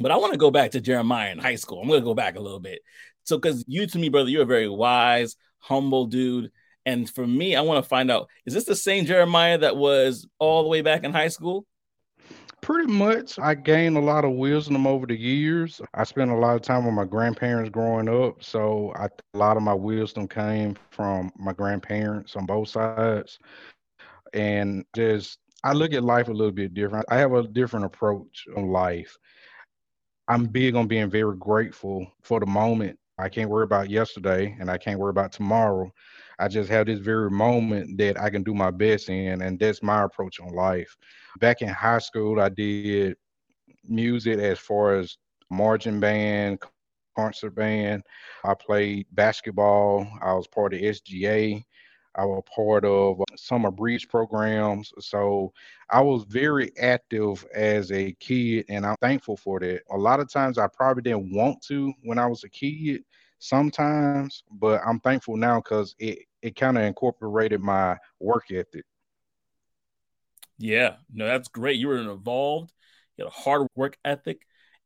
But 0.00 0.10
I 0.10 0.16
want 0.16 0.32
to 0.32 0.38
go 0.38 0.50
back 0.50 0.72
to 0.72 0.80
Jeremiah 0.80 1.30
in 1.30 1.38
high 1.38 1.56
school. 1.56 1.80
I'm 1.80 1.88
going 1.88 2.00
to 2.00 2.04
go 2.04 2.14
back 2.14 2.36
a 2.36 2.40
little 2.40 2.60
bit. 2.60 2.80
So, 3.24 3.36
because 3.36 3.64
you 3.68 3.86
to 3.86 3.98
me, 3.98 4.08
brother, 4.08 4.30
you're 4.30 4.42
a 4.42 4.46
very 4.46 4.68
wise, 4.68 5.36
humble 5.58 6.06
dude. 6.06 6.50
And 6.86 7.08
for 7.08 7.26
me, 7.26 7.54
I 7.54 7.60
want 7.60 7.84
to 7.84 7.88
find 7.88 8.10
out 8.10 8.28
is 8.46 8.54
this 8.54 8.64
the 8.64 8.74
same 8.74 9.04
Jeremiah 9.04 9.58
that 9.58 9.76
was 9.76 10.26
all 10.38 10.62
the 10.62 10.68
way 10.68 10.80
back 10.80 11.04
in 11.04 11.12
high 11.12 11.28
school? 11.28 11.66
Pretty 12.62 12.92
much. 12.92 13.38
I 13.38 13.54
gained 13.54 13.96
a 13.96 14.00
lot 14.00 14.24
of 14.24 14.32
wisdom 14.32 14.86
over 14.86 15.06
the 15.06 15.18
years. 15.18 15.80
I 15.94 16.04
spent 16.04 16.30
a 16.30 16.36
lot 16.36 16.56
of 16.56 16.62
time 16.62 16.84
with 16.84 16.94
my 16.94 17.04
grandparents 17.04 17.70
growing 17.70 18.08
up. 18.08 18.42
So 18.42 18.92
I, 18.96 19.08
a 19.34 19.38
lot 19.38 19.56
of 19.56 19.62
my 19.62 19.72
wisdom 19.74 20.28
came 20.28 20.76
from 20.90 21.30
my 21.38 21.52
grandparents 21.52 22.36
on 22.36 22.46
both 22.46 22.68
sides. 22.68 23.38
And 24.34 24.84
just, 24.94 25.38
I 25.64 25.72
look 25.72 25.94
at 25.94 26.04
life 26.04 26.28
a 26.28 26.32
little 26.32 26.52
bit 26.52 26.74
different. 26.74 27.06
I 27.08 27.16
have 27.18 27.32
a 27.32 27.48
different 27.48 27.86
approach 27.86 28.46
on 28.56 28.68
life. 28.68 29.16
I'm 30.30 30.46
big 30.46 30.76
on 30.76 30.88
being 30.88 31.10
very 31.10 31.36
grateful 31.36 32.06
for 32.22 32.40
the 32.40 32.46
moment 32.46 32.98
I 33.18 33.28
can't 33.28 33.50
worry 33.50 33.64
about 33.64 33.90
yesterday 33.90 34.56
and 34.60 34.70
I 34.70 34.78
can't 34.78 34.98
worry 34.98 35.10
about 35.10 35.32
tomorrow. 35.32 35.92
I 36.38 36.48
just 36.48 36.70
have 36.70 36.86
this 36.86 37.00
very 37.00 37.30
moment 37.30 37.98
that 37.98 38.18
I 38.20 38.30
can 38.30 38.42
do 38.44 38.54
my 38.54 38.70
best 38.70 39.10
in, 39.10 39.42
and 39.42 39.58
that's 39.60 39.82
my 39.82 40.04
approach 40.04 40.40
on 40.40 40.54
life. 40.54 40.96
Back 41.40 41.60
in 41.62 41.68
high 41.68 41.98
school, 41.98 42.40
I 42.40 42.48
did 42.48 43.16
music 43.88 44.38
as 44.38 44.58
far 44.58 44.98
as 44.98 45.18
marching 45.50 46.00
band, 46.00 46.60
concert 46.60 47.10
band. 47.10 48.02
I 48.44 48.54
played 48.54 49.06
basketball. 49.12 50.06
I 50.22 50.32
was 50.34 50.46
part 50.46 50.74
of 50.74 50.80
SGA. 50.80 51.64
I 52.20 52.24
was 52.24 52.42
part 52.54 52.84
of 52.84 53.18
uh, 53.18 53.24
summer 53.34 53.70
bridge 53.70 54.06
programs. 54.06 54.92
So 54.98 55.54
I 55.88 56.02
was 56.02 56.24
very 56.24 56.70
active 56.78 57.46
as 57.54 57.90
a 57.92 58.12
kid, 58.20 58.66
and 58.68 58.84
I'm 58.84 58.96
thankful 59.00 59.38
for 59.38 59.58
that. 59.60 59.80
A 59.90 59.96
lot 59.96 60.20
of 60.20 60.30
times 60.30 60.58
I 60.58 60.66
probably 60.66 61.02
didn't 61.02 61.32
want 61.32 61.62
to 61.68 61.94
when 62.02 62.18
I 62.18 62.26
was 62.26 62.44
a 62.44 62.50
kid 62.50 63.04
sometimes, 63.38 64.44
but 64.50 64.82
I'm 64.86 65.00
thankful 65.00 65.38
now 65.38 65.62
because 65.62 65.94
it, 65.98 66.18
it 66.42 66.56
kind 66.56 66.76
of 66.76 66.84
incorporated 66.84 67.62
my 67.62 67.96
work 68.18 68.50
ethic. 68.50 68.84
Yeah, 70.58 70.96
no, 71.10 71.24
that's 71.24 71.48
great. 71.48 71.78
You 71.78 71.88
were 71.88 71.96
involved, 71.96 72.70
you 73.16 73.24
had 73.24 73.32
a 73.32 73.34
hard 73.34 73.66
work 73.74 73.96
ethic, 74.04 74.42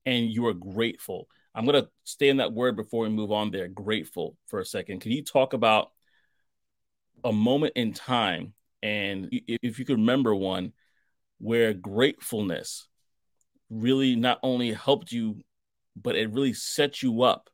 and 0.07 0.31
you 0.31 0.43
were 0.43 0.55
grateful. 0.55 1.27
I'm 1.53 1.65
going 1.67 1.83
to 1.83 1.91
stay 2.05 2.29
in 2.29 2.37
that 2.37 2.53
word 2.53 2.77
before 2.77 3.03
we 3.03 3.09
move 3.09 3.33
on 3.33 3.51
there. 3.51 3.67
Grateful 3.67 4.37
for 4.47 4.61
a 4.61 4.65
second. 4.65 5.01
Can 5.01 5.11
you 5.11 5.25
talk 5.25 5.53
about 5.53 5.91
a 7.25 7.33
moment 7.33 7.73
in 7.77 7.93
time, 7.93 8.53
and 8.83 9.29
if 9.31 9.79
you 9.79 9.85
could 9.85 9.97
remember 9.97 10.35
one, 10.35 10.73
where 11.39 11.73
gratefulness 11.73 12.87
really 13.71 14.15
not 14.15 14.39
only 14.43 14.73
helped 14.73 15.11
you, 15.11 15.41
but 15.97 16.17
it 16.17 16.33
really 16.33 16.53
set 16.53 17.03
you 17.03 17.23
up 17.23 17.51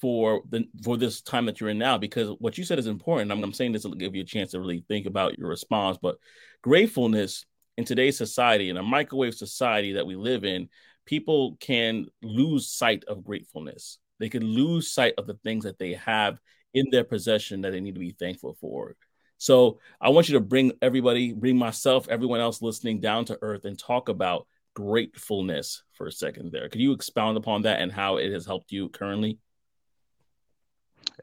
for 0.00 0.42
the 0.50 0.68
for 0.82 0.96
this 0.96 1.22
time 1.22 1.46
that 1.46 1.60
you're 1.60 1.70
in 1.70 1.78
now? 1.78 1.98
Because 1.98 2.28
what 2.38 2.58
you 2.58 2.64
said 2.64 2.78
is 2.78 2.86
important. 2.86 3.30
I'm, 3.30 3.42
I'm 3.42 3.52
saying 3.52 3.72
this 3.72 3.82
to 3.82 3.94
give 3.94 4.14
you 4.14 4.22
a 4.22 4.26
chance 4.26 4.50
to 4.50 4.60
really 4.60 4.84
think 4.88 5.06
about 5.06 5.38
your 5.38 5.48
response, 5.48 5.98
but 6.00 6.16
gratefulness 6.62 7.46
in 7.76 7.84
today's 7.84 8.16
society, 8.16 8.70
in 8.70 8.76
a 8.76 8.82
microwave 8.82 9.34
society 9.34 9.94
that 9.94 10.06
we 10.06 10.16
live 10.16 10.44
in, 10.44 10.68
people 11.06 11.56
can 11.60 12.06
lose 12.22 12.70
sight 12.70 13.04
of 13.08 13.24
gratefulness. 13.24 13.98
They 14.20 14.28
can 14.28 14.44
lose 14.44 14.92
sight 14.92 15.14
of 15.18 15.26
the 15.26 15.38
things 15.42 15.64
that 15.64 15.78
they 15.78 15.94
have 15.94 16.38
in 16.74 16.86
their 16.90 17.04
possession 17.04 17.62
that 17.62 17.70
they 17.70 17.80
need 17.80 17.94
to 17.94 18.00
be 18.00 18.10
thankful 18.10 18.54
for. 18.60 18.96
So 19.38 19.78
I 20.00 20.10
want 20.10 20.28
you 20.28 20.34
to 20.34 20.40
bring 20.40 20.72
everybody, 20.82 21.32
bring 21.32 21.56
myself, 21.56 22.08
everyone 22.08 22.40
else 22.40 22.62
listening 22.62 23.00
down 23.00 23.24
to 23.26 23.38
earth 23.42 23.64
and 23.64 23.78
talk 23.78 24.08
about 24.08 24.46
gratefulness 24.74 25.82
for 25.92 26.06
a 26.06 26.12
second 26.12 26.52
there. 26.52 26.68
Could 26.68 26.80
you 26.80 26.92
expound 26.92 27.36
upon 27.36 27.62
that 27.62 27.80
and 27.80 27.92
how 27.92 28.16
it 28.16 28.32
has 28.32 28.46
helped 28.46 28.72
you 28.72 28.88
currently? 28.88 29.38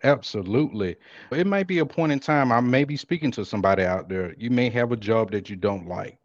Absolutely. 0.03 0.95
It 1.31 1.47
might 1.47 1.67
be 1.67 1.79
a 1.79 1.85
point 1.85 2.11
in 2.11 2.19
time 2.19 2.51
I 2.51 2.61
may 2.61 2.83
be 2.83 2.95
speaking 2.95 3.31
to 3.31 3.45
somebody 3.45 3.83
out 3.83 4.09
there. 4.09 4.33
You 4.37 4.49
may 4.49 4.69
have 4.69 4.91
a 4.91 4.97
job 4.97 5.31
that 5.31 5.49
you 5.49 5.55
don't 5.55 5.87
like. 5.87 6.17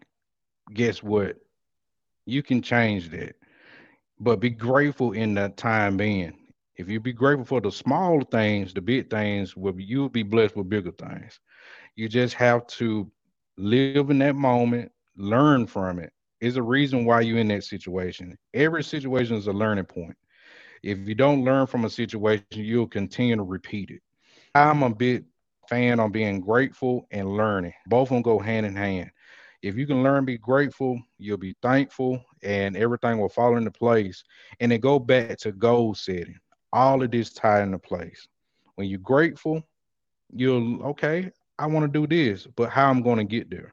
Guess 0.72 1.02
what? 1.02 1.36
You 2.26 2.42
can 2.42 2.62
change 2.62 3.10
that. 3.10 3.36
But 4.18 4.40
be 4.40 4.50
grateful 4.50 5.12
in 5.12 5.34
that 5.34 5.56
time 5.56 5.96
being. 5.96 6.45
If 6.76 6.90
you 6.90 7.00
be 7.00 7.12
grateful 7.12 7.46
for 7.46 7.60
the 7.60 7.72
small 7.72 8.20
things, 8.20 8.74
the 8.74 8.82
big 8.82 9.08
things, 9.08 9.56
will 9.56 9.80
you'll 9.80 10.10
be 10.10 10.22
blessed 10.22 10.56
with 10.56 10.68
bigger 10.68 10.90
things. 10.90 11.40
You 11.94 12.08
just 12.08 12.34
have 12.34 12.66
to 12.68 13.10
live 13.56 14.10
in 14.10 14.18
that 14.18 14.36
moment, 14.36 14.92
learn 15.16 15.66
from 15.66 15.98
it. 15.98 16.12
Is 16.40 16.56
a 16.56 16.62
reason 16.62 17.06
why 17.06 17.22
you're 17.22 17.38
in 17.38 17.48
that 17.48 17.64
situation. 17.64 18.36
Every 18.52 18.84
situation 18.84 19.36
is 19.36 19.46
a 19.46 19.52
learning 19.52 19.86
point. 19.86 20.16
If 20.82 20.98
you 21.08 21.14
don't 21.14 21.44
learn 21.44 21.66
from 21.66 21.86
a 21.86 21.90
situation, 21.90 22.44
you'll 22.50 22.86
continue 22.86 23.36
to 23.36 23.42
repeat 23.42 23.90
it. 23.90 24.02
I'm 24.54 24.82
a 24.82 24.94
big 24.94 25.24
fan 25.68 25.98
on 25.98 26.12
being 26.12 26.40
grateful 26.40 27.06
and 27.10 27.36
learning. 27.36 27.72
Both 27.86 28.10
of 28.10 28.16
them 28.16 28.22
go 28.22 28.38
hand 28.38 28.66
in 28.66 28.76
hand. 28.76 29.10
If 29.62 29.76
you 29.76 29.86
can 29.86 30.02
learn, 30.02 30.26
be 30.26 30.36
grateful, 30.36 31.00
you'll 31.18 31.38
be 31.38 31.56
thankful, 31.62 32.22
and 32.42 32.76
everything 32.76 33.18
will 33.18 33.30
fall 33.30 33.56
into 33.56 33.70
place. 33.70 34.22
And 34.60 34.70
it 34.72 34.82
go 34.82 34.98
back 34.98 35.38
to 35.38 35.52
goal 35.52 35.94
setting 35.94 36.38
all 36.72 37.02
of 37.02 37.10
this 37.10 37.32
tied 37.32 37.62
into 37.62 37.78
place. 37.78 38.26
When 38.74 38.88
you're 38.88 38.98
grateful, 38.98 39.62
you'll 40.32 40.82
okay, 40.82 41.30
I 41.58 41.66
want 41.66 41.90
to 41.90 42.00
do 42.00 42.06
this, 42.06 42.46
but 42.46 42.70
how 42.70 42.90
I'm 42.90 43.02
going 43.02 43.18
to 43.18 43.24
get 43.24 43.50
there. 43.50 43.72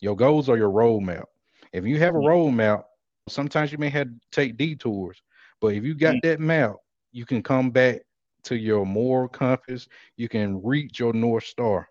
Your 0.00 0.16
goals 0.16 0.48
are 0.48 0.56
your 0.56 0.70
roadmap. 0.70 1.24
If 1.72 1.84
you 1.84 1.98
have 1.98 2.14
a 2.14 2.18
roadmap, 2.18 2.84
sometimes 3.28 3.72
you 3.72 3.78
may 3.78 3.88
have 3.90 4.08
to 4.08 4.14
take 4.32 4.56
detours, 4.56 5.22
but 5.60 5.68
if 5.68 5.84
you 5.84 5.94
got 5.94 6.16
that 6.22 6.40
map, 6.40 6.74
you 7.12 7.24
can 7.24 7.42
come 7.42 7.70
back 7.70 8.02
to 8.44 8.56
your 8.56 8.84
moral 8.84 9.28
compass. 9.28 9.88
You 10.16 10.28
can 10.28 10.62
reach 10.62 10.98
your 10.98 11.12
north 11.12 11.44
star. 11.44 11.88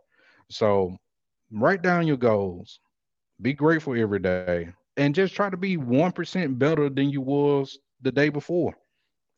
So 0.50 0.98
write 1.52 1.82
down 1.82 2.08
your 2.08 2.18
goals. 2.18 2.80
Be 3.42 3.54
grateful 3.54 4.00
every 4.00 4.20
day, 4.20 4.70
and 4.98 5.16
just 5.16 5.36
try 5.36 5.50
to 5.50 5.58
be 5.58 5.78
one 5.78 6.12
percent 6.12 6.58
better 6.60 6.90
than 6.90 7.10
you 7.10 7.22
was 7.22 7.78
the 8.02 8.12
day 8.12 8.30
before 8.30 8.76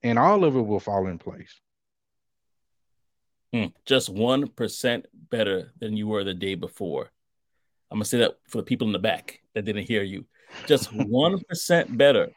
and 0.03 0.19
all 0.19 0.43
of 0.43 0.55
it 0.55 0.61
will 0.61 0.79
fall 0.79 1.07
in 1.07 1.17
place. 1.17 1.59
Hmm. 3.53 3.67
Just 3.85 4.13
1% 4.13 5.05
better 5.29 5.71
than 5.79 5.95
you 5.95 6.07
were 6.07 6.23
the 6.23 6.33
day 6.33 6.55
before. 6.55 7.11
I'm 7.89 7.97
going 7.97 8.03
to 8.03 8.09
say 8.09 8.17
that 8.19 8.37
for 8.47 8.57
the 8.57 8.63
people 8.63 8.87
in 8.87 8.93
the 8.93 8.99
back 8.99 9.39
that 9.53 9.65
didn't 9.65 9.87
hear 9.87 10.03
you. 10.03 10.25
Just 10.65 10.91
1% 10.93 11.97
better. 11.97 12.29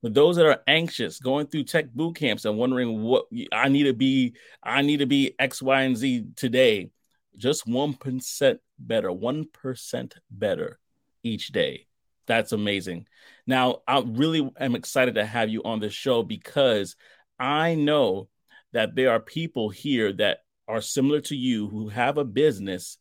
For 0.00 0.10
those 0.10 0.36
that 0.36 0.46
are 0.46 0.62
anxious 0.66 1.18
going 1.18 1.46
through 1.46 1.64
tech 1.64 1.90
boot 1.92 2.16
camps 2.16 2.44
and 2.44 2.58
wondering 2.58 3.02
what 3.02 3.26
I 3.52 3.68
need 3.68 3.84
to 3.84 3.94
be, 3.94 4.34
I 4.62 4.82
need 4.82 4.98
to 4.98 5.06
be 5.06 5.34
X, 5.38 5.62
Y, 5.62 5.82
and 5.82 5.96
Z 5.96 6.26
today. 6.36 6.90
Just 7.36 7.66
1% 7.66 8.58
better, 8.78 9.08
1% 9.08 10.12
better 10.30 10.78
each 11.22 11.48
day. 11.48 11.86
That's 12.26 12.52
amazing. 12.52 13.06
Now, 13.46 13.82
I 13.86 14.02
really 14.06 14.50
am 14.58 14.74
excited 14.74 15.16
to 15.16 15.26
have 15.26 15.50
you 15.50 15.62
on 15.64 15.80
the 15.80 15.90
show 15.90 16.22
because 16.22 16.96
I 17.38 17.74
know 17.74 18.28
that 18.72 18.94
there 18.94 19.12
are 19.12 19.20
people 19.20 19.68
here 19.70 20.12
that 20.14 20.38
are 20.66 20.80
similar 20.80 21.20
to 21.22 21.36
you 21.36 21.68
who 21.68 21.88
have 21.88 22.16
a 22.16 22.24
business 22.24 22.98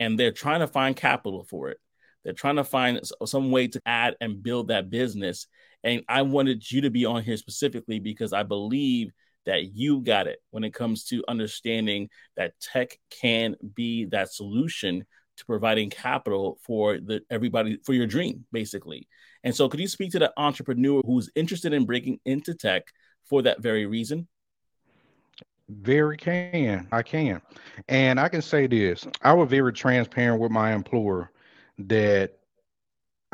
and 0.00 0.18
they're 0.18 0.32
trying 0.32 0.60
to 0.60 0.66
find 0.66 0.96
capital 0.96 1.44
for 1.44 1.70
it. 1.70 1.78
They're 2.24 2.32
trying 2.32 2.56
to 2.56 2.64
find 2.64 3.00
some 3.24 3.50
way 3.50 3.68
to 3.68 3.80
add 3.86 4.16
and 4.20 4.42
build 4.42 4.68
that 4.68 4.90
business. 4.90 5.46
And 5.84 6.02
I 6.08 6.22
wanted 6.22 6.68
you 6.70 6.82
to 6.82 6.90
be 6.90 7.04
on 7.04 7.22
here 7.22 7.36
specifically 7.36 8.00
because 8.00 8.32
I 8.32 8.42
believe 8.42 9.12
that 9.46 9.74
you 9.74 10.00
got 10.00 10.26
it 10.26 10.38
when 10.50 10.64
it 10.64 10.74
comes 10.74 11.04
to 11.04 11.22
understanding 11.28 12.08
that 12.36 12.58
tech 12.60 12.98
can 13.10 13.56
be 13.74 14.06
that 14.06 14.32
solution 14.32 15.04
to 15.36 15.44
providing 15.46 15.90
capital 15.90 16.58
for 16.62 16.98
the 16.98 17.20
everybody 17.30 17.78
for 17.84 17.92
your 17.92 18.06
dream 18.06 18.46
basically 18.52 19.08
and 19.44 19.54
so 19.54 19.68
could 19.68 19.80
you 19.80 19.88
speak 19.88 20.10
to 20.10 20.18
the 20.18 20.32
entrepreneur 20.36 21.00
who's 21.06 21.30
interested 21.36 21.72
in 21.72 21.84
breaking 21.86 22.18
into 22.24 22.54
tech 22.54 22.82
for 23.24 23.42
that 23.42 23.62
very 23.62 23.86
reason 23.86 24.26
very 25.68 26.16
can 26.16 26.88
i 26.92 27.02
can 27.02 27.40
and 27.88 28.18
i 28.18 28.28
can 28.28 28.42
say 28.42 28.66
this 28.66 29.06
i 29.22 29.32
was 29.32 29.48
very 29.48 29.72
transparent 29.72 30.40
with 30.40 30.50
my 30.50 30.74
employer 30.74 31.30
that 31.78 32.38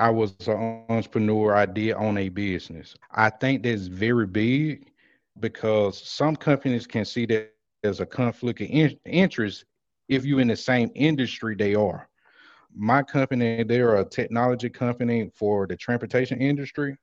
I 0.00 0.08
was 0.08 0.34
an 0.46 0.84
entrepreneur. 0.88 1.54
I 1.54 1.66
did 1.66 1.92
own 1.92 2.16
a 2.16 2.30
business. 2.30 2.94
I 3.10 3.28
think 3.28 3.62
that's 3.62 3.86
very 3.86 4.26
big 4.26 4.86
because 5.38 6.02
some 6.02 6.36
companies 6.36 6.86
can 6.86 7.04
see 7.04 7.26
that 7.26 7.52
as 7.84 8.00
a 8.00 8.06
conflict 8.06 8.62
of 8.62 8.68
in- 8.70 8.98
interest 9.04 9.66
if 10.08 10.24
you're 10.24 10.40
in 10.40 10.48
the 10.48 10.56
same 10.56 10.90
industry 10.94 11.54
they 11.54 11.74
are. 11.74 12.08
My 12.74 13.02
company, 13.02 13.64
they're 13.64 13.96
a 13.96 14.04
technology 14.04 14.70
company 14.70 15.30
for 15.34 15.66
the 15.66 15.76
transportation 15.76 16.40
industry. 16.40 16.96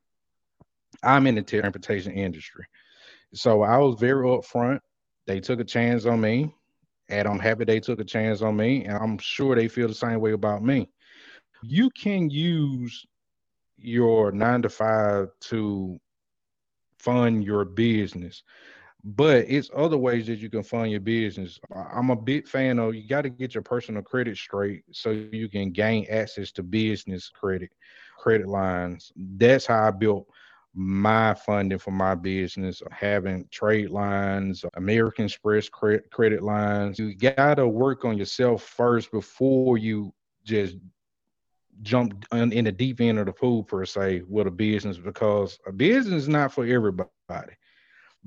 I'm 1.04 1.28
in 1.28 1.36
the 1.36 1.42
transportation 1.42 2.14
industry. 2.14 2.66
So 3.34 3.62
I 3.62 3.78
was 3.78 4.00
very 4.00 4.26
upfront. 4.26 4.80
They 5.26 5.40
took 5.40 5.60
a 5.60 5.66
chance 5.66 6.06
on 6.06 6.22
me, 6.22 6.56
and 7.10 7.28
I'm 7.28 7.40
happy 7.40 7.66
they 7.66 7.80
took 7.80 8.00
a 8.00 8.06
chance 8.06 8.42
on 8.42 8.56
me. 8.56 8.86
And 8.86 8.98
I'm 8.98 9.18
sure 9.18 9.56
they 9.56 9.68
feel 9.68 9.88
the 9.88 9.94
same 9.94 10.20
way 10.22 10.32
about 10.32 10.64
me. 10.64 10.90
You 11.64 11.90
can 11.90 12.30
use 12.30 13.06
your 13.78 14.32
nine 14.32 14.62
to 14.62 14.70
five 14.70 15.28
to 15.42 16.00
fund 16.98 17.44
your 17.44 17.66
business 17.66 18.44
but 19.04 19.46
it's 19.48 19.70
other 19.76 19.98
ways 19.98 20.28
that 20.28 20.40
you 20.40 20.50
can 20.50 20.64
fund 20.64 20.92
your 20.92 21.00
business. 21.00 21.60
I'm 21.94 22.10
a 22.10 22.16
big 22.16 22.48
fan 22.48 22.80
of 22.80 22.96
you 22.96 23.08
got 23.08 23.22
to 23.24 23.30
get 23.30 23.54
your 23.54 23.64
personal 23.64 24.02
credit 24.02 24.38
straight 24.38 24.84
so 24.92 25.12
you 25.12 25.50
can 25.50 25.72
gain 25.72 26.06
access 26.10 26.52
to 26.54 26.64
business 26.64 27.30
credit, 27.30 27.70
credit 28.18 28.48
lines. 28.48 29.12
That's 29.16 29.66
how 29.66 29.88
I 29.88 29.92
built 29.92 30.28
my 30.74 31.34
funding 31.34 31.80
for 31.80 31.92
my 31.92 32.16
business, 32.16 32.82
having 32.92 33.48
trade 33.52 33.90
lines, 33.90 34.64
American 34.76 35.26
Express 35.26 35.70
credit, 35.70 36.12
credit 36.12 36.44
lines. 36.44 37.00
You 37.00 37.16
got 37.16 37.56
to 37.56 37.68
work 37.68 38.06
on 38.06 38.18
yourself 38.18 38.64
first 38.64 39.12
before 39.12 39.78
you 39.78 40.14
just 40.44 40.76
jump 41.82 42.26
in 42.32 42.64
the 42.66 42.72
deep 42.72 43.02
end 43.02 43.20
of 43.20 43.28
the 43.28 43.34
pool 43.34 43.64
per 43.64 43.86
se 43.86 44.24
with 44.28 44.48
a 44.48 44.52
business 44.52 44.98
because 44.98 45.60
a 45.68 45.72
business 45.72 46.24
is 46.24 46.30
not 46.30 46.52
for 46.52 46.66
everybody. 46.66 47.54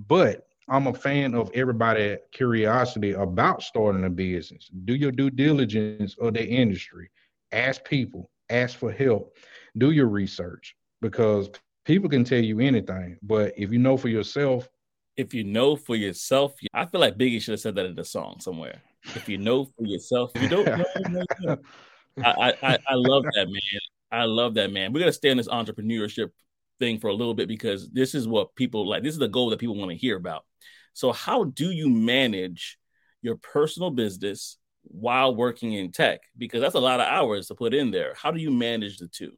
But 0.09 0.47
I'm 0.71 0.87
a 0.87 0.95
fan 0.95 1.35
of 1.35 1.51
everybody 1.53 2.17
curiosity 2.31 3.13
about 3.13 3.61
starting 3.61 4.05
a 4.05 4.11
business. 4.11 4.71
Do 4.85 4.95
your 4.95 5.11
due 5.11 5.29
diligence 5.29 6.17
of 6.21 6.35
the 6.35 6.47
industry. 6.47 7.11
Ask 7.51 7.85
people, 7.85 8.31
ask 8.51 8.79
for 8.79 8.93
help, 8.93 9.37
do 9.79 9.91
your 9.91 10.07
research 10.07 10.77
because 11.03 11.51
people 11.85 12.09
can 12.09 12.23
tell 12.23 12.39
you 12.39 12.61
anything. 12.61 13.19
But 13.21 13.53
if 13.57 13.73
you 13.73 13.81
know 13.81 13.97
for 13.97 14.09
yourself, 14.09 14.69
if 15.17 15.35
you 15.35 15.43
know 15.43 15.75
for 15.75 15.97
yourself, 15.97 16.55
I 16.73 16.87
feel 16.87 17.01
like 17.01 17.19
Biggie 17.19 17.43
should 17.43 17.53
have 17.53 17.61
said 17.61 17.75
that 17.75 17.87
in 17.87 17.97
the 17.97 18.05
song 18.05 18.37
somewhere. 18.39 18.81
If 19.17 19.29
you 19.29 19.39
know 19.39 19.65
for 19.65 19.85
yourself, 19.85 20.31
you 20.41 20.49
don't 20.49 20.67
know, 20.67 21.57
I, 22.25 22.55
I, 22.63 22.79
I 22.87 22.95
love 22.95 23.25
that 23.25 23.47
man. 23.47 23.81
I 24.13 24.25
love 24.25 24.55
that 24.55 24.73
man. 24.73 24.93
We're 24.93 25.01
gonna 25.01 25.13
stay 25.13 25.33
on 25.33 25.37
this 25.37 25.49
entrepreneurship 25.49 26.31
thing 26.79 27.01
for 27.01 27.09
a 27.09 27.15
little 27.15 27.35
bit 27.35 27.49
because 27.49 27.91
this 27.91 28.15
is 28.15 28.29
what 28.29 28.55
people 28.55 28.89
like. 28.89 29.03
This 29.03 29.15
is 29.15 29.19
the 29.19 29.27
goal 29.27 29.51
that 29.51 29.59
people 29.59 29.75
want 29.75 29.91
to 29.91 29.97
hear 29.97 30.17
about. 30.17 30.45
So, 30.93 31.13
how 31.13 31.45
do 31.45 31.71
you 31.71 31.89
manage 31.89 32.79
your 33.23 33.37
personal 33.37 33.91
business 33.91 34.59
while 34.83 35.35
working 35.35 35.73
in 35.73 35.93
tech? 35.93 36.21
Because 36.37 36.61
that's 36.61 36.75
a 36.75 36.81
lot 36.81 37.01
of 37.01 37.07
hours 37.07 37.49
to 37.49 37.55
put 37.55 37.75
in 37.75 37.91
there. 37.91 38.15
How 38.15 38.31
do 38.31 38.41
you 38.41 38.51
manage 38.51 38.99
the 38.99 39.09
two? 39.09 39.33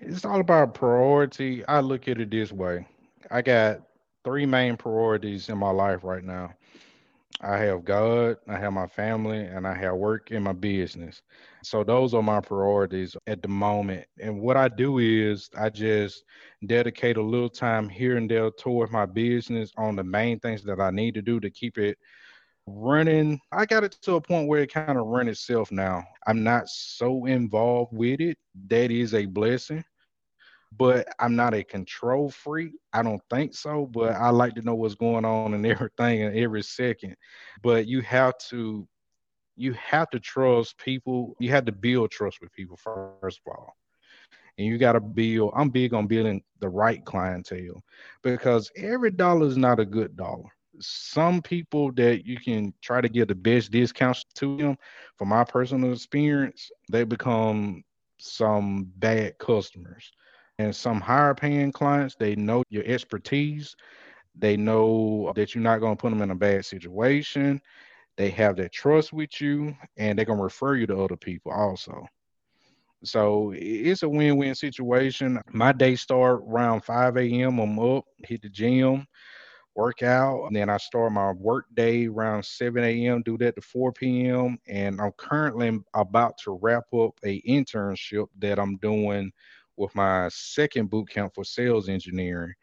It's 0.00 0.24
all 0.24 0.40
about 0.40 0.74
priority. 0.74 1.64
I 1.66 1.80
look 1.80 2.08
at 2.08 2.20
it 2.20 2.30
this 2.30 2.50
way 2.50 2.86
I 3.30 3.42
got 3.42 3.80
three 4.24 4.46
main 4.46 4.76
priorities 4.76 5.48
in 5.48 5.58
my 5.58 5.70
life 5.70 6.04
right 6.04 6.24
now. 6.24 6.52
I 7.42 7.58
have 7.58 7.84
God, 7.84 8.36
I 8.48 8.58
have 8.58 8.72
my 8.72 8.86
family, 8.86 9.40
and 9.40 9.66
I 9.66 9.74
have 9.74 9.96
work 9.96 10.30
in 10.30 10.44
my 10.44 10.52
business. 10.52 11.22
So 11.64 11.82
those 11.82 12.14
are 12.14 12.22
my 12.22 12.40
priorities 12.40 13.16
at 13.26 13.42
the 13.42 13.48
moment. 13.48 14.06
And 14.20 14.40
what 14.40 14.56
I 14.56 14.68
do 14.68 14.98
is 14.98 15.50
I 15.58 15.68
just 15.68 16.24
dedicate 16.66 17.16
a 17.16 17.22
little 17.22 17.48
time 17.48 17.88
here 17.88 18.16
and 18.16 18.30
there 18.30 18.50
toward 18.50 18.92
my 18.92 19.06
business 19.06 19.72
on 19.76 19.96
the 19.96 20.04
main 20.04 20.38
things 20.38 20.62
that 20.64 20.80
I 20.80 20.90
need 20.90 21.14
to 21.14 21.22
do 21.22 21.40
to 21.40 21.50
keep 21.50 21.78
it 21.78 21.98
running. 22.66 23.40
I 23.50 23.66
got 23.66 23.82
it 23.84 23.98
to 24.02 24.14
a 24.14 24.20
point 24.20 24.48
where 24.48 24.62
it 24.62 24.72
kind 24.72 24.96
of 24.96 25.06
run 25.06 25.28
itself 25.28 25.72
now. 25.72 26.04
I'm 26.26 26.44
not 26.44 26.68
so 26.68 27.26
involved 27.26 27.92
with 27.92 28.20
it. 28.20 28.38
That 28.68 28.92
is 28.92 29.14
a 29.14 29.26
blessing 29.26 29.84
but 30.76 31.06
I'm 31.18 31.36
not 31.36 31.54
a 31.54 31.64
control 31.64 32.30
freak. 32.30 32.72
I 32.92 33.02
don't 33.02 33.22
think 33.30 33.54
so, 33.54 33.86
but 33.86 34.12
I 34.12 34.30
like 34.30 34.54
to 34.54 34.62
know 34.62 34.74
what's 34.74 34.94
going 34.94 35.24
on 35.24 35.54
and 35.54 35.66
everything 35.66 36.22
and 36.22 36.36
every 36.36 36.62
second. 36.62 37.16
But 37.62 37.86
you 37.86 38.00
have 38.02 38.38
to 38.50 38.86
you 39.56 39.74
have 39.74 40.08
to 40.10 40.20
trust 40.20 40.78
people. 40.78 41.36
You 41.38 41.50
have 41.50 41.66
to 41.66 41.72
build 41.72 42.10
trust 42.10 42.40
with 42.40 42.52
people 42.52 42.76
first 42.76 43.40
of 43.46 43.52
all. 43.52 43.76
And 44.58 44.66
you 44.66 44.78
got 44.78 44.92
to 44.92 45.00
build, 45.00 45.52
I'm 45.54 45.70
big 45.70 45.94
on 45.94 46.06
building 46.06 46.42
the 46.60 46.68
right 46.68 47.04
clientele 47.04 47.82
because 48.22 48.70
every 48.76 49.10
dollar 49.10 49.46
is 49.46 49.56
not 49.56 49.80
a 49.80 49.84
good 49.84 50.16
dollar. 50.16 50.48
Some 50.80 51.42
people 51.42 51.92
that 51.92 52.26
you 52.26 52.38
can 52.38 52.72
try 52.80 53.00
to 53.00 53.08
get 53.08 53.28
the 53.28 53.34
best 53.34 53.70
discounts 53.70 54.24
to 54.36 54.56
them, 54.56 54.76
from 55.16 55.28
my 55.28 55.44
personal 55.44 55.92
experience, 55.92 56.70
they 56.90 57.04
become 57.04 57.82
some 58.18 58.90
bad 58.96 59.38
customers 59.38 60.12
and 60.58 60.74
some 60.74 61.00
higher 61.00 61.34
paying 61.34 61.72
clients, 61.72 62.14
they 62.18 62.34
know 62.36 62.62
your 62.68 62.84
expertise. 62.84 63.74
They 64.34 64.56
know 64.56 65.32
that 65.34 65.54
you're 65.54 65.62
not 65.62 65.80
going 65.80 65.96
to 65.96 66.00
put 66.00 66.10
them 66.10 66.22
in 66.22 66.30
a 66.30 66.34
bad 66.34 66.64
situation. 66.64 67.60
They 68.16 68.30
have 68.30 68.56
that 68.56 68.72
trust 68.72 69.12
with 69.12 69.40
you 69.40 69.74
and 69.96 70.18
they're 70.18 70.26
going 70.26 70.38
to 70.38 70.44
refer 70.44 70.76
you 70.76 70.86
to 70.86 71.02
other 71.02 71.16
people 71.16 71.52
also. 71.52 72.06
So 73.04 73.52
it's 73.56 74.04
a 74.04 74.08
win-win 74.08 74.54
situation. 74.54 75.40
My 75.50 75.72
day 75.72 75.96
start 75.96 76.42
around 76.46 76.84
5 76.84 77.16
a.m. 77.16 77.58
I'm 77.58 77.78
up, 77.78 78.04
hit 78.18 78.42
the 78.42 78.48
gym, 78.48 79.06
work 79.74 80.02
out, 80.02 80.44
and 80.46 80.54
then 80.54 80.68
I 80.68 80.76
start 80.76 81.12
my 81.12 81.32
work 81.32 81.66
day 81.74 82.06
around 82.06 82.44
7 82.44 82.84
a.m. 82.84 83.22
Do 83.22 83.36
that 83.38 83.56
to 83.56 83.60
4 83.60 83.92
p.m. 83.92 84.58
And 84.68 85.00
I'm 85.00 85.12
currently 85.16 85.80
about 85.94 86.38
to 86.44 86.58
wrap 86.62 86.84
up 86.94 87.18
a 87.24 87.42
internship 87.42 88.26
that 88.38 88.58
I'm 88.58 88.76
doing 88.76 89.32
with 89.76 89.94
my 89.94 90.28
second 90.28 90.90
boot 90.90 91.08
camp 91.10 91.32
for 91.34 91.44
sales 91.44 91.88
engineering. 91.88 92.54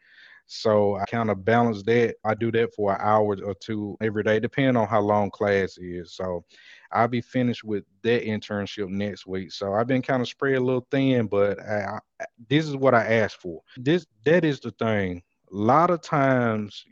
So 0.52 0.96
I 0.96 1.04
kind 1.04 1.30
of 1.30 1.44
balance 1.44 1.84
that. 1.84 2.16
I 2.24 2.34
do 2.34 2.50
that 2.50 2.74
for 2.74 2.92
an 2.92 2.98
hour 3.00 3.36
or 3.40 3.54
two 3.54 3.96
every 4.00 4.24
day, 4.24 4.40
depending 4.40 4.76
on 4.76 4.88
how 4.88 5.00
long 5.00 5.30
class 5.30 5.78
is. 5.78 6.16
So 6.16 6.44
I'll 6.90 7.06
be 7.06 7.20
finished 7.20 7.62
with 7.62 7.84
that 8.02 8.24
internship 8.24 8.88
next 8.88 9.28
week. 9.28 9.52
So 9.52 9.74
I've 9.74 9.86
been 9.86 10.02
kind 10.02 10.20
of 10.20 10.28
spread 10.28 10.56
a 10.56 10.60
little 10.60 10.86
thin, 10.90 11.28
but 11.28 11.60
I, 11.60 12.00
I, 12.20 12.24
this 12.48 12.66
is 12.66 12.74
what 12.74 12.94
I 12.94 13.04
asked 13.04 13.40
for. 13.40 13.62
This 13.76 14.06
that 14.24 14.44
is 14.44 14.58
the 14.58 14.72
thing. 14.72 15.22
A 15.52 15.54
lot 15.54 15.90
of 15.90 16.02
times 16.02 16.84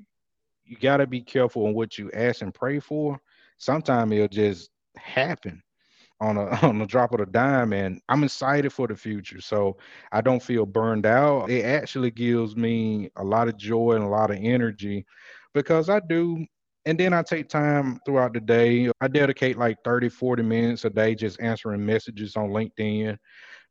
you 0.65 0.77
got 0.77 0.99
to 0.99 1.09
be 1.09 1.21
careful 1.21 1.67
on 1.67 1.75
what 1.75 1.99
you 1.99 2.13
ask 2.13 2.43
and 2.43 2.55
pray 2.55 2.79
for. 2.79 3.19
Sometimes 3.59 4.13
it'll 4.13 4.29
just 4.29 4.71
happen 4.97 5.61
on 6.21 6.37
a 6.37 6.47
on 6.67 6.79
the 6.79 6.87
drop 6.87 7.13
of 7.13 7.21
a 7.21 7.27
dime 7.27 7.73
and 7.73 8.01
I'm 8.09 8.25
excited 8.25 8.73
for 8.73 8.87
the 8.87 8.97
future. 8.97 9.41
So 9.41 9.77
I 10.13 10.21
don't 10.21 10.43
feel 10.43 10.67
burned 10.67 11.07
out. 11.07 11.51
It 11.51 11.65
actually 11.65 12.11
gives 12.11 12.57
me 12.57 13.11
a 13.17 13.25
lot 13.25 13.49
of 13.49 13.57
joy 13.57 13.93
and 13.93 14.05
a 14.05 14.09
lot 14.09 14.31
of 14.31 14.39
energy 14.41 15.07
because 15.55 15.89
I 15.89 16.01
do 16.01 16.45
and 16.87 16.99
then 16.99 17.13
I 17.13 17.23
take 17.23 17.49
time 17.49 18.01
throughout 18.07 18.33
the 18.33 18.41
day. 18.41 18.91
I 19.01 19.09
dedicate 19.09 19.59
like 19.59 19.77
30, 19.85 20.09
40 20.09 20.43
minutes 20.43 20.85
a 20.85 20.91
day 20.91 21.15
just 21.15 21.41
answering 21.41 21.85
messages 21.85 22.35
on 22.37 22.49
LinkedIn 22.51 23.19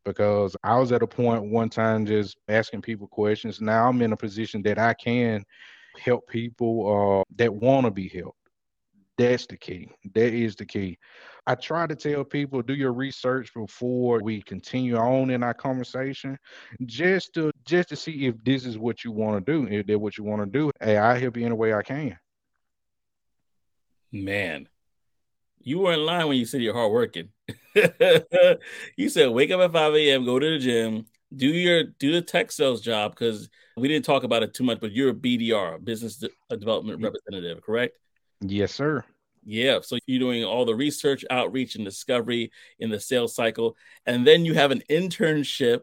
because 0.06 0.56
I 0.64 0.78
was 0.78 0.92
at 0.92 1.02
a 1.02 1.08
point 1.08 1.52
one 1.52 1.70
time 1.70 2.06
just 2.06 2.38
asking 2.48 2.82
people 2.82 3.08
questions. 3.08 3.60
Now 3.60 3.90
I'm 3.90 4.02
in 4.02 4.14
a 4.14 4.18
position 4.18 4.62
that 4.64 4.78
I 4.78 4.94
can 4.94 5.44
help 6.00 6.28
people 6.28 7.22
uh, 7.22 7.24
that 7.36 7.54
want 7.54 7.86
to 7.86 7.92
be 7.92 8.08
helped. 8.08 8.38
That's 9.18 9.48
the 9.48 9.58
key. 9.58 9.90
That 10.14 10.34
is 10.34 10.56
the 10.56 10.66
key. 10.66 10.98
I 11.48 11.56
try 11.56 11.88
to 11.88 11.96
tell 11.96 12.26
people 12.26 12.62
do 12.62 12.76
your 12.76 12.92
research 12.92 13.54
before 13.54 14.22
we 14.22 14.42
continue 14.42 14.98
on 14.98 15.30
in 15.30 15.44
our 15.44 15.54
conversation, 15.54 16.38
just 16.86 17.34
to 17.36 17.52
just 17.64 17.88
to 17.90 17.96
see 17.96 18.26
if 18.26 18.36
this 18.44 18.66
is 18.66 18.78
what 18.78 19.06
you 19.06 19.14
want 19.14 19.46
to 19.46 19.52
do. 19.52 19.66
If 19.66 19.88
they're 19.88 19.98
what 19.98 20.18
you 20.18 20.26
want 20.26 20.42
to 20.42 20.60
do, 20.60 20.72
hey, 20.82 20.98
I 20.98 21.18
help 21.18 21.38
you 21.38 21.46
in 21.46 21.54
a 21.54 21.56
way 21.56 21.74
I 21.74 21.84
can. 21.84 22.20
Man, 24.12 24.68
you 25.62 25.80
were 25.80 25.94
in 25.94 26.06
line 26.06 26.28
when 26.28 26.38
you 26.38 26.46
said 26.46 26.62
you're 26.62 26.74
hardworking. 26.74 27.30
you 28.98 29.08
said 29.08 29.30
wake 29.30 29.52
up 29.52 29.62
at 29.62 29.72
5 29.72 29.96
a.m., 29.96 30.26
go 30.26 30.40
to 30.40 30.50
the 30.52 30.60
gym, 30.60 31.06
do 31.34 31.48
your 31.48 31.84
do 31.84 32.12
the 32.12 32.22
tech 32.22 32.52
sales 32.52 32.82
job 32.82 33.12
because 33.12 33.50
we 33.78 33.88
didn't 33.88 34.06
talk 34.06 34.24
about 34.24 34.44
it 34.44 34.54
too 34.54 34.66
much, 34.66 34.82
but 34.82 34.92
you're 34.92 35.12
a 35.12 35.14
BDR, 35.14 35.82
business 35.82 36.22
development 36.50 37.02
representative, 37.02 37.62
correct? 37.62 37.98
Yes, 38.42 38.74
sir. 38.74 39.06
Yeah. 39.50 39.80
So 39.82 39.98
you're 40.06 40.20
doing 40.20 40.44
all 40.44 40.66
the 40.66 40.76
research, 40.76 41.24
outreach, 41.30 41.76
and 41.76 41.86
discovery 41.86 42.52
in 42.80 42.90
the 42.90 43.00
sales 43.00 43.34
cycle. 43.34 43.78
And 44.06 44.28
then 44.28 44.44
you 44.44 44.54
have 44.54 44.72
an 44.72 44.84
internship 44.90 45.82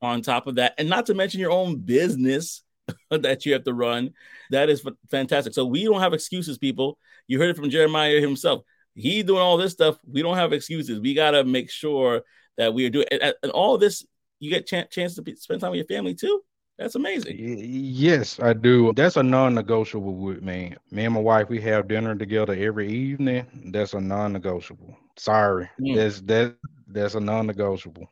on 0.00 0.22
top 0.22 0.46
of 0.46 0.54
that. 0.54 0.74
And 0.78 0.88
not 0.88 1.06
to 1.06 1.14
mention 1.14 1.40
your 1.40 1.50
own 1.50 1.78
business 1.78 2.62
that 3.10 3.44
you 3.44 3.54
have 3.54 3.64
to 3.64 3.74
run. 3.74 4.12
That 4.50 4.70
is 4.70 4.86
fantastic. 5.10 5.52
So 5.52 5.66
we 5.66 5.84
don't 5.84 6.00
have 6.00 6.14
excuses, 6.14 6.58
people. 6.58 6.96
You 7.26 7.40
heard 7.40 7.50
it 7.50 7.56
from 7.56 7.70
Jeremiah 7.70 8.20
himself. 8.20 8.62
He 8.94 9.24
doing 9.24 9.40
all 9.40 9.56
this 9.56 9.72
stuff. 9.72 9.98
We 10.06 10.22
don't 10.22 10.36
have 10.36 10.52
excuses. 10.52 11.00
We 11.00 11.14
got 11.14 11.32
to 11.32 11.42
make 11.42 11.70
sure 11.70 12.22
that 12.56 12.72
we 12.72 12.86
are 12.86 12.90
doing. 12.90 13.06
And, 13.10 13.34
and 13.42 13.50
all 13.50 13.78
this, 13.78 14.06
you 14.38 14.48
get 14.48 14.66
ch- 14.66 14.94
chance 14.94 15.16
to 15.16 15.22
be, 15.22 15.34
spend 15.34 15.60
time 15.60 15.72
with 15.72 15.78
your 15.78 15.86
family 15.86 16.14
too. 16.14 16.40
That's 16.82 16.96
amazing. 16.96 17.36
Yes, 17.38 18.40
I 18.40 18.54
do. 18.54 18.92
That's 18.92 19.16
a 19.16 19.22
non-negotiable 19.22 20.16
with 20.16 20.42
me. 20.42 20.74
Me 20.90 21.04
and 21.04 21.14
my 21.14 21.20
wife, 21.20 21.48
we 21.48 21.60
have 21.60 21.86
dinner 21.86 22.16
together 22.16 22.54
every 22.54 22.90
evening. 22.90 23.46
That's 23.72 23.94
a 23.94 24.00
non-negotiable. 24.00 24.96
Sorry, 25.16 25.70
mm. 25.80 25.94
that's 25.94 26.20
that 26.22 26.56
that's 26.88 27.14
a 27.14 27.20
non-negotiable. 27.20 28.10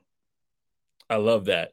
I 1.08 1.16
love 1.16 1.46
that. 1.46 1.72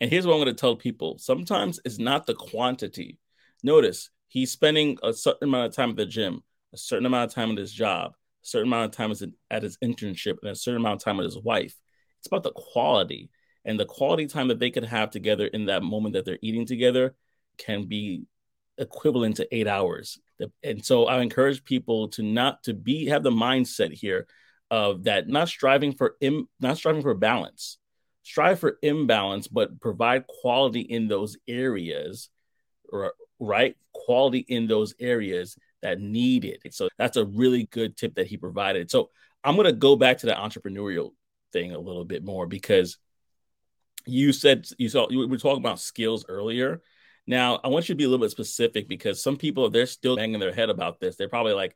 And 0.00 0.08
here's 0.08 0.24
what 0.24 0.34
I'm 0.34 0.38
going 0.38 0.54
to 0.54 0.60
tell 0.60 0.76
people: 0.76 1.18
sometimes 1.18 1.80
it's 1.84 1.98
not 1.98 2.26
the 2.26 2.34
quantity. 2.34 3.18
Notice 3.64 4.10
he's 4.28 4.52
spending 4.52 4.98
a 5.02 5.12
certain 5.12 5.48
amount 5.48 5.70
of 5.70 5.74
time 5.74 5.90
at 5.90 5.96
the 5.96 6.06
gym, 6.06 6.44
a 6.72 6.78
certain 6.78 7.06
amount 7.06 7.30
of 7.30 7.34
time 7.34 7.50
at 7.50 7.58
his 7.58 7.72
job, 7.72 8.12
a 8.12 8.46
certain 8.46 8.68
amount 8.68 8.94
of 8.94 8.96
time 8.96 9.12
at 9.50 9.64
his 9.64 9.78
internship, 9.78 10.36
and 10.42 10.52
a 10.52 10.54
certain 10.54 10.80
amount 10.80 11.02
of 11.02 11.04
time 11.04 11.16
with 11.16 11.26
his 11.26 11.42
wife. 11.42 11.74
It's 12.20 12.28
about 12.28 12.44
the 12.44 12.52
quality 12.52 13.30
and 13.66 13.78
the 13.78 13.84
quality 13.84 14.26
time 14.26 14.48
that 14.48 14.58
they 14.58 14.70
could 14.70 14.84
have 14.84 15.10
together 15.10 15.46
in 15.46 15.66
that 15.66 15.82
moment 15.82 16.14
that 16.14 16.24
they're 16.24 16.38
eating 16.40 16.64
together 16.64 17.14
can 17.58 17.84
be 17.84 18.22
equivalent 18.78 19.36
to 19.36 19.54
eight 19.54 19.66
hours. 19.66 20.18
And 20.62 20.84
so 20.84 21.06
i 21.06 21.20
encourage 21.20 21.64
people 21.64 22.08
to 22.08 22.22
not 22.22 22.62
to 22.64 22.74
be 22.74 23.06
have 23.06 23.22
the 23.22 23.30
mindset 23.30 23.92
here 23.92 24.26
of 24.70 25.04
that 25.04 25.28
not 25.28 25.48
striving 25.48 25.92
for 25.92 26.16
Im, 26.20 26.48
not 26.60 26.76
striving 26.76 27.02
for 27.02 27.14
balance. 27.14 27.78
Strive 28.22 28.60
for 28.60 28.78
imbalance 28.82 29.48
but 29.48 29.80
provide 29.80 30.26
quality 30.26 30.80
in 30.80 31.08
those 31.08 31.36
areas 31.48 32.30
right? 33.38 33.76
Quality 33.92 34.38
in 34.48 34.66
those 34.66 34.94
areas 35.00 35.56
that 35.82 36.00
need 36.00 36.44
it. 36.44 36.72
So 36.72 36.88
that's 36.96 37.16
a 37.16 37.24
really 37.24 37.66
good 37.66 37.96
tip 37.96 38.14
that 38.14 38.26
he 38.28 38.36
provided. 38.36 38.90
So 38.90 39.10
i'm 39.44 39.54
going 39.54 39.66
to 39.66 39.72
go 39.72 39.96
back 39.96 40.18
to 40.18 40.26
the 40.26 40.32
entrepreneurial 40.32 41.10
thing 41.52 41.72
a 41.72 41.78
little 41.78 42.04
bit 42.04 42.24
more 42.24 42.46
because 42.46 42.98
you 44.06 44.32
said 44.32 44.66
you 44.78 44.88
saw 44.88 45.08
you 45.10 45.26
were 45.28 45.38
talking 45.38 45.62
about 45.62 45.80
skills 45.80 46.24
earlier. 46.28 46.80
Now, 47.26 47.60
I 47.64 47.68
want 47.68 47.88
you 47.88 47.94
to 47.94 47.98
be 47.98 48.04
a 48.04 48.08
little 48.08 48.24
bit 48.24 48.30
specific 48.30 48.88
because 48.88 49.22
some 49.22 49.36
people 49.36 49.68
they're 49.70 49.86
still 49.86 50.16
banging 50.16 50.40
their 50.40 50.52
head 50.54 50.70
about 50.70 51.00
this. 51.00 51.16
They're 51.16 51.28
probably 51.28 51.54
like, 51.54 51.74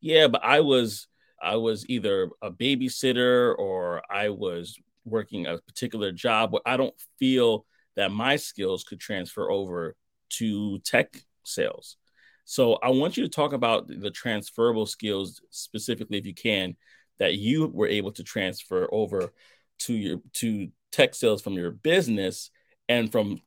"Yeah, 0.00 0.28
but 0.28 0.44
I 0.44 0.60
was 0.60 1.08
I 1.42 1.56
was 1.56 1.88
either 1.88 2.30
a 2.42 2.50
babysitter 2.50 3.56
or 3.58 4.02
I 4.10 4.28
was 4.30 4.76
working 5.04 5.46
a 5.46 5.58
particular 5.58 6.12
job, 6.12 6.52
where 6.52 6.62
I 6.66 6.76
don't 6.76 6.94
feel 7.18 7.66
that 7.96 8.10
my 8.12 8.36
skills 8.36 8.84
could 8.84 9.00
transfer 9.00 9.50
over 9.50 9.96
to 10.30 10.78
tech 10.80 11.22
sales." 11.44 11.96
So, 12.44 12.74
I 12.82 12.90
want 12.90 13.16
you 13.16 13.22
to 13.24 13.28
talk 13.30 13.52
about 13.52 13.86
the 13.88 14.10
transferable 14.10 14.86
skills 14.86 15.40
specifically 15.50 16.18
if 16.18 16.26
you 16.26 16.34
can 16.34 16.76
that 17.18 17.34
you 17.36 17.66
were 17.68 17.86
able 17.88 18.12
to 18.12 18.24
transfer 18.24 18.88
over 18.92 19.32
to 19.80 19.94
your 19.94 20.20
to 20.34 20.68
tech 20.90 21.14
sales 21.14 21.42
from 21.42 21.54
your 21.54 21.70
business 21.70 22.50
and 22.88 23.10
from 23.10 23.40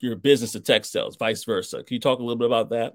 your 0.00 0.16
business 0.16 0.52
to 0.52 0.60
tech 0.60 0.84
sales, 0.84 1.16
vice 1.16 1.44
versa. 1.44 1.82
Can 1.82 1.94
you 1.94 2.00
talk 2.00 2.18
a 2.18 2.22
little 2.22 2.36
bit 2.36 2.46
about 2.46 2.70
that? 2.70 2.94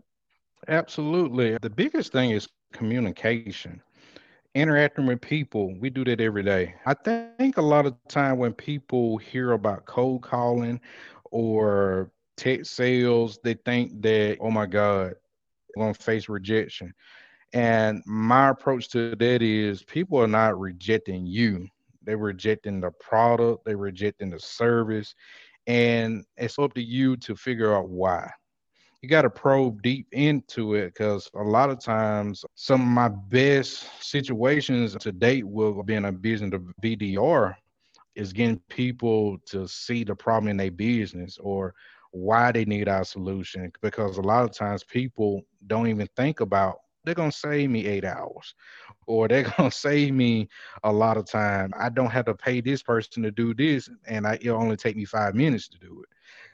Absolutely. 0.68 1.58
The 1.62 1.70
biggest 1.70 2.12
thing 2.12 2.32
is 2.32 2.48
communication. 2.74 3.82
Interacting 4.54 5.06
with 5.06 5.22
people, 5.22 5.74
we 5.80 5.90
do 5.90 6.04
that 6.04 6.20
every 6.20 6.44
day. 6.44 6.76
I 6.86 6.94
think 6.94 7.58
a 7.58 7.62
lot 7.62 7.86
of 7.86 7.96
time 8.08 8.38
when 8.38 8.54
people 8.54 9.18
hear 9.18 9.54
about 9.54 9.86
cold 9.86 10.22
calling 10.24 10.80
or 11.32 12.12
tech 12.36 12.66
sales, 12.66 13.40
they 13.44 13.54
think 13.54 14.02
that, 14.02 14.38
oh 14.42 14.52
my 14.52 14.66
God, 14.66 15.14
I'm 15.76 15.82
going 15.82 15.94
to 15.94 16.04
face 16.04 16.28
rejection. 16.28 16.94
And 17.54 18.04
my 18.06 18.50
approach 18.50 18.90
to 18.90 19.16
that 19.16 19.42
is 19.42 19.84
people 19.84 20.18
are 20.20 20.28
not 20.28 20.60
rejecting 20.60 21.26
you 21.26 21.68
they're 22.04 22.18
rejecting 22.18 22.82
the 22.82 22.92
product, 22.92 23.66
they're 23.66 23.78
rejecting 23.78 24.30
the 24.30 24.40
service, 24.40 25.16
and 25.68 26.26
it's 26.38 26.60
up 26.60 26.74
to 26.74 26.82
you 26.82 27.16
to 27.18 27.36
figure 27.36 27.76
out 27.76 27.90
why. 27.90 28.30
You 29.02 29.10
got 29.10 29.24
to 29.24 29.30
probe 29.32 29.82
deep 29.82 30.08
into 30.12 30.76
it 30.76 30.94
because 30.94 31.30
a 31.34 31.42
lot 31.42 31.72
of 31.72 31.80
times, 31.80 32.46
some 32.54 32.82
of 32.82 32.88
my 32.88 33.10
best 33.10 34.04
situations 34.04 34.96
to 35.00 35.12
date 35.12 35.48
with 35.48 35.86
being 35.88 36.06
a 36.06 36.12
business 36.12 36.54
of 36.54 36.62
BDR 36.84 37.56
is 38.16 38.32
getting 38.32 38.60
people 38.70 39.38
to 39.48 39.68
see 39.68 40.04
the 40.04 40.16
problem 40.16 40.50
in 40.50 40.58
their 40.58 40.70
business 40.70 41.40
or 41.40 41.74
why 42.12 42.52
they 42.52 42.66
need 42.66 42.88
our 42.88 43.04
solution. 43.04 43.72
Because 43.82 44.18
a 44.18 44.22
lot 44.22 44.44
of 44.44 44.52
times, 44.52 44.84
people 44.84 45.42
don't 45.66 45.88
even 45.88 46.08
think 46.16 46.40
about 46.40 46.78
they're 47.04 47.16
gonna 47.16 47.32
save 47.32 47.70
me 47.70 47.86
eight 47.88 48.06
hours 48.06 48.56
or 49.08 49.28
they're 49.28 49.52
gonna 49.58 49.72
save 49.72 50.14
me 50.14 50.50
a 50.84 50.92
lot 50.92 51.18
of 51.18 51.26
time. 51.26 51.72
I 51.80 51.90
don't 51.90 52.12
have 52.12 52.26
to 52.26 52.36
pay 52.36 52.62
this 52.62 52.84
person 52.84 53.24
to 53.24 53.32
do 53.32 53.54
this, 53.54 53.90
and 54.08 54.28
I, 54.28 54.38
it'll 54.42 54.62
only 54.62 54.78
take 54.78 54.96
me 54.98 55.06
five 55.06 55.36
minutes 55.36 55.68
to 55.70 55.80
do 55.80 56.04
it. 56.04 56.10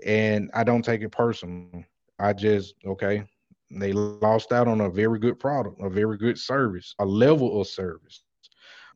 and 0.06 0.50
I 0.54 0.64
don't 0.64 0.84
take 0.84 1.02
it 1.02 1.12
personal. 1.12 1.84
I 2.20 2.34
just 2.34 2.76
okay, 2.86 3.24
they 3.72 3.94
lost 3.94 4.52
out 4.52 4.68
on 4.68 4.82
a 4.82 4.90
very 4.90 5.20
good 5.20 5.40
product, 5.40 5.82
a 5.82 5.90
very 5.90 6.18
good 6.18 6.38
service, 6.38 6.96
a 7.00 7.06
level 7.06 7.60
of 7.60 7.68
service, 7.68 8.24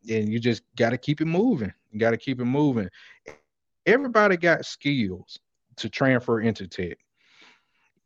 and 0.10 0.30
you 0.30 0.40
just 0.40 0.64
got 0.76 0.90
to 0.92 0.98
keep 0.98 1.22
it 1.22 1.26
moving. 1.26 1.74
You 1.92 2.00
got 2.00 2.12
to 2.12 2.18
keep 2.18 2.40
it 2.40 2.46
moving. 2.46 2.90
Everybody 3.86 4.38
got 4.38 4.66
skills 4.66 5.40
to 5.78 5.90
transfer 5.90 6.42
into 6.42 6.68
tech. 6.68 6.98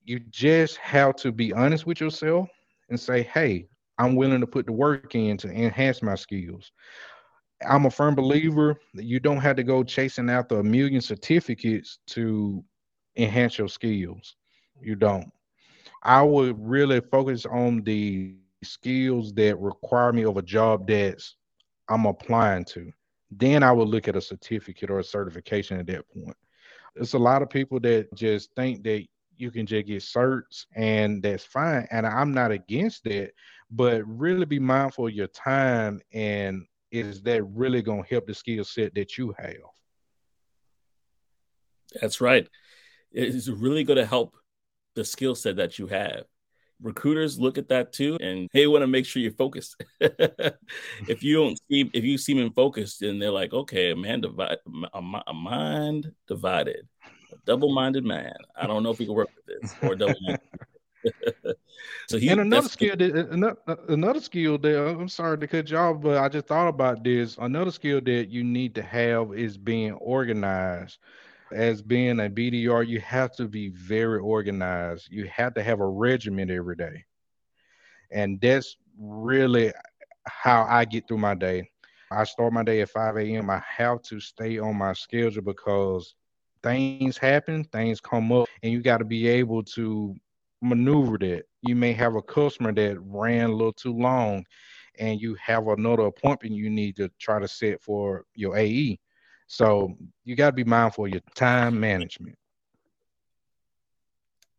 You 0.03 0.19
just 0.29 0.77
have 0.77 1.15
to 1.17 1.31
be 1.31 1.53
honest 1.53 1.85
with 1.85 1.99
yourself 1.99 2.49
and 2.89 2.99
say, 2.99 3.23
"Hey, 3.23 3.67
I'm 3.97 4.15
willing 4.15 4.41
to 4.41 4.47
put 4.47 4.65
the 4.65 4.71
work 4.71 5.15
in 5.15 5.37
to 5.37 5.49
enhance 5.49 6.01
my 6.01 6.15
skills. 6.15 6.71
I'm 7.67 7.85
a 7.85 7.91
firm 7.91 8.15
believer 8.15 8.75
that 8.93 9.05
you 9.05 9.19
don't 9.19 9.39
have 9.39 9.55
to 9.57 9.63
go 9.63 9.83
chasing 9.83 10.29
after 10.29 10.59
a 10.59 10.63
million 10.63 11.01
certificates 11.01 11.99
to 12.07 12.63
enhance 13.15 13.57
your 13.57 13.69
skills. 13.69 14.35
You 14.81 14.95
don't. 14.95 15.31
I 16.01 16.21
would 16.21 16.57
really 16.59 16.99
focus 16.99 17.45
on 17.45 17.83
the 17.83 18.35
skills 18.63 19.33
that 19.33 19.59
require 19.59 20.11
me 20.11 20.23
of 20.25 20.37
a 20.37 20.41
job 20.41 20.87
that's 20.87 21.35
I'm 21.89 22.05
applying 22.05 22.65
to. 22.65 22.91
Then 23.31 23.63
I 23.63 23.71
would 23.71 23.87
look 23.87 24.07
at 24.07 24.15
a 24.15 24.21
certificate 24.21 24.89
or 24.89 24.99
a 24.99 25.03
certification 25.03 25.79
at 25.79 25.87
that 25.87 26.05
point. 26.09 26.35
There's 26.95 27.13
a 27.13 27.19
lot 27.19 27.41
of 27.41 27.49
people 27.49 27.79
that 27.81 28.13
just 28.13 28.53
think 28.55 28.83
that 28.83 29.05
you 29.35 29.51
can 29.51 29.65
just 29.65 29.87
get 29.87 30.01
certs 30.01 30.65
and 30.75 31.21
that's 31.23 31.43
fine. 31.43 31.87
And 31.91 32.05
I'm 32.05 32.33
not 32.33 32.51
against 32.51 33.03
that, 33.05 33.31
but 33.75 34.03
really 34.05 34.45
be 34.45 34.59
mindful 34.59 35.07
of 35.07 35.13
your 35.13 35.27
time 35.27 35.99
and 36.13 36.65
is 36.91 37.23
that 37.23 37.43
really 37.43 37.81
going 37.81 38.03
to 38.03 38.09
help 38.09 38.27
the 38.27 38.33
skill 38.33 38.63
set 38.63 38.93
that 38.93 39.17
you 39.17 39.33
have? 39.39 39.55
That's 41.99 42.21
right. 42.21 42.47
It's 43.11 43.47
really 43.47 43.83
going 43.83 43.97
to 43.97 44.05
help 44.05 44.35
the 44.95 45.03
skill 45.03 45.33
set 45.33 45.55
that 45.55 45.79
you 45.79 45.87
have. 45.87 46.25
Recruiters 46.81 47.39
look 47.39 47.57
at 47.57 47.69
that 47.69 47.93
too, 47.93 48.17
and 48.21 48.47
they 48.53 48.67
want 48.67 48.83
to 48.83 48.87
make 48.87 49.05
sure 49.05 49.21
you're 49.21 49.31
focused. 49.31 49.75
if 49.99 51.23
you 51.23 51.35
don't 51.35 51.59
seem, 51.71 51.89
if 51.93 52.03
you 52.03 52.17
seem 52.17 52.39
in 52.39 52.51
focused, 52.51 52.99
then 52.99 53.17
they're 53.19 53.31
like, 53.31 53.53
okay, 53.53 53.91
a 53.91 53.95
man 53.95 54.21
divided, 54.21 54.59
a, 54.93 55.01
a 55.27 55.33
mind 55.33 56.11
divided, 56.27 56.87
a 57.31 57.35
double-minded 57.45 58.03
man. 58.03 58.35
I 58.55 58.67
don't 58.67 58.83
know 58.83 58.91
if 58.91 58.99
we 58.99 59.05
can 59.05 59.15
work 59.15 59.29
with 59.35 59.61
this 59.61 59.75
or 59.81 59.95
double. 59.95 60.15
so 62.07 62.17
he 62.17 62.29
and 62.29 62.39
another 62.39 62.69
skill 62.69 62.95
that 62.95 63.15
another, 63.89 64.19
skill 64.21 64.57
that 64.59 64.87
uh, 64.87 64.91
I'm 64.91 65.09
sorry 65.09 65.37
to 65.37 65.47
cut 65.47 65.69
you 65.69 65.77
off, 65.77 66.01
but 66.01 66.17
I 66.17 66.29
just 66.29 66.47
thought 66.47 66.67
about 66.67 67.03
this. 67.03 67.37
Another 67.37 67.71
skill 67.71 68.01
that 68.01 68.29
you 68.29 68.43
need 68.43 68.75
to 68.75 68.81
have 68.81 69.33
is 69.33 69.57
being 69.57 69.93
organized. 69.93 70.99
As 71.51 71.81
being 71.81 72.19
a 72.19 72.29
BDR, 72.29 72.87
you 72.87 72.99
have 73.01 73.31
to 73.33 73.47
be 73.47 73.69
very 73.69 74.19
organized. 74.19 75.09
You 75.11 75.27
have 75.27 75.53
to 75.53 75.63
have 75.63 75.81
a 75.81 75.87
regimen 75.87 76.49
every 76.49 76.75
day. 76.75 77.05
And 78.11 78.41
that's 78.41 78.75
really 78.99 79.71
how 80.25 80.65
I 80.67 80.85
get 80.85 81.07
through 81.07 81.19
my 81.19 81.35
day. 81.35 81.69
I 82.11 82.23
start 82.23 82.53
my 82.53 82.63
day 82.63 82.81
at 82.81 82.89
5 82.89 83.17
a.m. 83.17 83.49
I 83.49 83.61
have 83.67 84.01
to 84.03 84.19
stay 84.19 84.59
on 84.59 84.77
my 84.77 84.93
schedule 84.93 85.43
because 85.43 86.15
things 86.61 87.17
happen, 87.17 87.63
things 87.65 87.99
come 87.99 88.31
up, 88.31 88.47
and 88.61 88.71
you 88.71 88.81
got 88.81 88.97
to 88.97 89.05
be 89.05 89.27
able 89.27 89.63
to 89.63 90.15
maneuver 90.63 91.17
that. 91.19 91.43
You 91.61 91.75
may 91.75 91.93
have 91.93 92.15
a 92.15 92.21
customer 92.21 92.73
that 92.73 92.97
ran 93.01 93.49
a 93.49 93.53
little 93.53 93.73
too 93.73 93.93
long 93.93 94.45
and 94.99 95.19
you 95.19 95.35
have 95.35 95.67
another 95.67 96.03
appointment 96.03 96.55
you 96.55 96.69
need 96.69 96.95
to 96.97 97.09
try 97.19 97.39
to 97.39 97.47
set 97.47 97.81
for 97.81 98.25
your 98.35 98.57
AE. 98.57 98.99
So 99.47 99.97
you 100.23 100.35
got 100.35 100.51
to 100.51 100.55
be 100.55 100.63
mindful 100.63 101.05
of 101.05 101.11
your 101.11 101.21
time 101.35 101.79
management. 101.79 102.37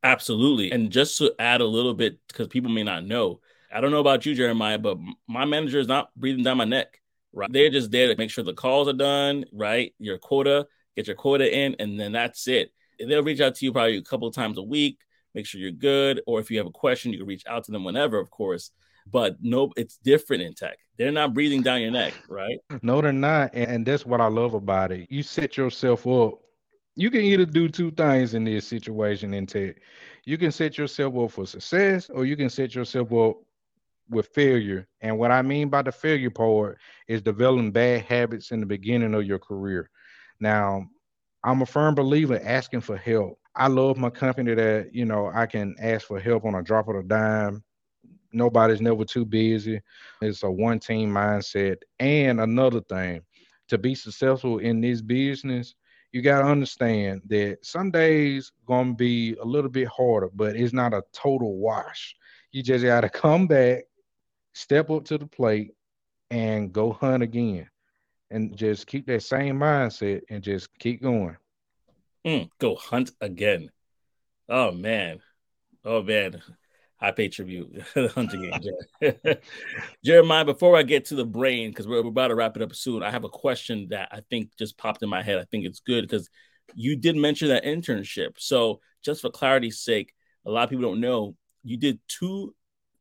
Absolutely. 0.03 0.71
And 0.71 0.91
just 0.91 1.17
to 1.19 1.35
add 1.39 1.61
a 1.61 1.67
little 1.67 1.95
bit, 1.95 2.19
because 2.29 2.49
people 2.49 2.71
may 2.71 2.83
not 2.83 3.05
know, 3.07 3.41
I 3.73 3.81
don't 3.81 3.91
know 3.91 4.01
about 4.01 4.27
you, 4.27 4.35
Jeremiah, 4.35 4.79
but 4.79 4.99
my 5.27 5.45
manager 5.45 5.79
is 5.79 5.89
not 5.89 6.11
breathing 6.15 6.45
down 6.45 6.59
my 6.59 6.65
neck. 6.65 7.01
Right. 7.33 7.51
They're 7.53 7.71
just 7.71 7.91
there 7.91 8.07
to 8.09 8.17
make 8.17 8.31
sure 8.31 8.45
the 8.45 8.53
calls 8.53 8.87
are 8.87 8.93
done, 8.93 9.47
right? 9.53 9.93
Your 9.99 10.19
quota, 10.19 10.69
get 10.95 11.09
your 11.09 11.17
quota 11.17 11.53
in, 11.53 11.75
and 11.81 11.99
then 11.99 12.13
that's 12.13 12.47
it. 12.47 12.73
And 13.01 13.11
They'll 13.11 13.25
reach 13.25 13.41
out 13.41 13.57
to 13.57 13.65
you 13.65 13.73
probably 13.73 13.97
a 13.97 14.03
couple 14.03 14.31
times 14.31 14.59
a 14.59 14.63
week, 14.63 15.01
make 15.35 15.47
sure 15.47 15.61
you're 15.61 15.71
good. 15.71 16.23
Or 16.27 16.41
if 16.41 16.51
you 16.51 16.59
have 16.59 16.67
a 16.67 16.71
question, 16.71 17.13
you 17.13 17.19
can 17.19 17.27
reach 17.27 17.45
out 17.47 17.65
to 17.65 17.73
them 17.73 17.85
whenever, 17.85 18.19
of 18.19 18.31
course. 18.31 18.71
But 19.07 19.37
no, 19.43 19.71
it's 19.77 19.99
different 19.99 20.43
in 20.43 20.55
tech. 20.55 20.79
They're 20.97 21.13
not 21.13 21.35
breathing 21.35 21.63
down 21.63 21.83
your 21.83 21.91
neck, 21.91 22.15
right? 22.29 22.59
No, 22.83 23.01
they're 23.03 23.13
not. 23.13 23.55
And 23.55 23.85
that's 23.85 24.07
what 24.07 24.21
I 24.21 24.29
love 24.29 24.55
about 24.55 24.93
it. 24.93 25.07
You 25.11 25.23
set 25.23 25.57
yourself 25.57 26.07
up. 26.07 26.41
You 26.97 27.11
can 27.11 27.21
either 27.21 27.45
do 27.45 27.69
two 27.69 27.91
things 27.91 28.35
in 28.35 28.45
this 28.45 28.67
situation 28.67 29.35
in 29.35 29.47
tech. 29.47 29.77
You 30.25 30.39
can 30.39 30.53
set 30.53 30.79
yourself 30.79 31.17
up 31.19 31.33
for 31.33 31.47
success, 31.47 32.09
or 32.09 32.25
you 32.25 32.37
can 32.37 32.49
set 32.49 32.75
yourself 32.75 33.13
up 33.13 33.37
with 34.09 34.29
failure. 34.29 34.87
And 35.01 35.19
what 35.19 35.31
I 35.31 35.43
mean 35.43 35.69
by 35.69 35.83
the 35.83 35.93
failure 35.93 36.31
part 36.31 36.79
is 37.09 37.21
developing 37.21 37.73
bad 37.73 38.03
habits 38.03 38.53
in 38.53 38.61
the 38.61 38.67
beginning 38.67 39.15
of 39.15 39.27
your 39.27 39.39
career. 39.39 39.91
Now, 40.41 40.87
I'm 41.43 41.63
a 41.63 41.67
firm 41.67 41.95
believer 41.95 42.41
asking 42.43 42.83
for 42.83 42.97
help. 42.97 43.39
I 43.57 43.69
love 43.69 43.97
my 43.97 44.11
company 44.11 44.55
that, 44.55 44.95
you 44.95 45.05
know, 45.05 45.31
I 45.33 45.47
can 45.47 45.77
ask 45.81 46.07
for 46.07 46.19
help 46.19 46.45
on 46.45 46.55
a 46.55 46.63
drop 46.63 46.89
of 46.89 46.97
a 46.97 47.03
dime. 47.03 47.63
Nobody's 48.33 48.81
never 48.81 49.05
too 49.05 49.25
busy. 49.25 49.81
It's 50.21 50.43
a 50.43 50.51
one 50.51 50.81
team 50.81 51.11
mindset. 51.11 51.77
And 52.01 52.41
another 52.41 52.81
thing, 52.81 53.23
to 53.69 53.79
be 53.79 53.95
successful 53.95 54.59
in 54.59 54.81
this 54.81 55.01
business, 55.01 55.75
you 56.11 56.23
got 56.23 56.43
to 56.43 56.47
understand 56.47 57.23
that 57.27 57.59
some 57.63 57.91
days 57.91 58.53
going 58.67 58.91
to 58.91 58.95
be 58.95 59.35
a 59.41 59.45
little 59.45 59.71
bit 59.71 59.89
harder, 59.89 60.31
but 60.35 60.57
it's 60.57 60.73
not 60.73 60.95
a 60.95 61.03
total 61.13 61.57
wash. 61.57 62.17
You 62.53 62.63
just 62.63 62.85
got 62.85 63.03
to 63.03 63.09
come 63.09 63.47
back, 63.47 63.85
step 64.53 64.91
up 64.91 65.05
to 65.07 65.19
the 65.19 65.27
plate 65.27 65.73
and 66.31 66.73
go 66.73 66.93
hunt 66.93 67.23
again 67.23 67.69
and 68.31 68.57
just 68.57 68.87
keep 68.87 69.07
that 69.07 69.23
same 69.23 69.59
mindset 69.59 70.23
and 70.31 70.43
just 70.43 70.77
keep 70.79 71.03
going. 71.03 71.37
Mm, 72.27 72.49
go 72.59 72.75
hunt 72.75 73.11
again. 73.21 73.71
Oh 74.49 74.73
man. 74.73 75.21
Oh 75.85 76.03
man. 76.03 76.43
I 77.01 77.11
pay 77.11 77.29
tribute 77.29 77.85
the 77.95 78.09
hunting 78.09 78.51
game. 79.03 79.37
Jeremiah, 80.05 80.45
before 80.45 80.77
I 80.77 80.83
get 80.83 81.07
to 81.07 81.15
the 81.15 81.27
brain, 81.27 81.71
because 81.71 81.87
we're, 81.87 82.03
we're 82.03 82.09
about 82.09 82.29
to 82.29 82.35
wrap 82.35 82.57
it 82.57 82.63
up 82.63 82.75
soon, 82.75 83.03
I 83.03 83.11
have 83.11 83.25
a 83.25 83.29
question 83.29 83.89
that 83.91 84.09
I 84.11 84.21
think 84.31 84.57
just 84.57 84.79
popped 84.79 85.03
in 85.03 85.09
my 85.09 85.23
head. 85.23 85.39
I 85.39 85.45
think 85.45 85.67
it's 85.67 85.81
good 85.81 86.03
because 86.03 86.31
you 86.75 86.97
did 86.97 87.17
mention 87.17 87.49
that 87.49 87.65
internship. 87.65 88.35
So, 88.39 88.81
just 89.05 89.21
for 89.21 89.31
clarity's 89.31 89.81
sake, 89.81 90.15
a 90.47 90.51
lot 90.51 90.65
of 90.65 90.71
people 90.71 90.85
don't 90.85 91.01
know 91.01 91.37
you 91.65 91.77
did 91.77 91.99
two 92.07 92.55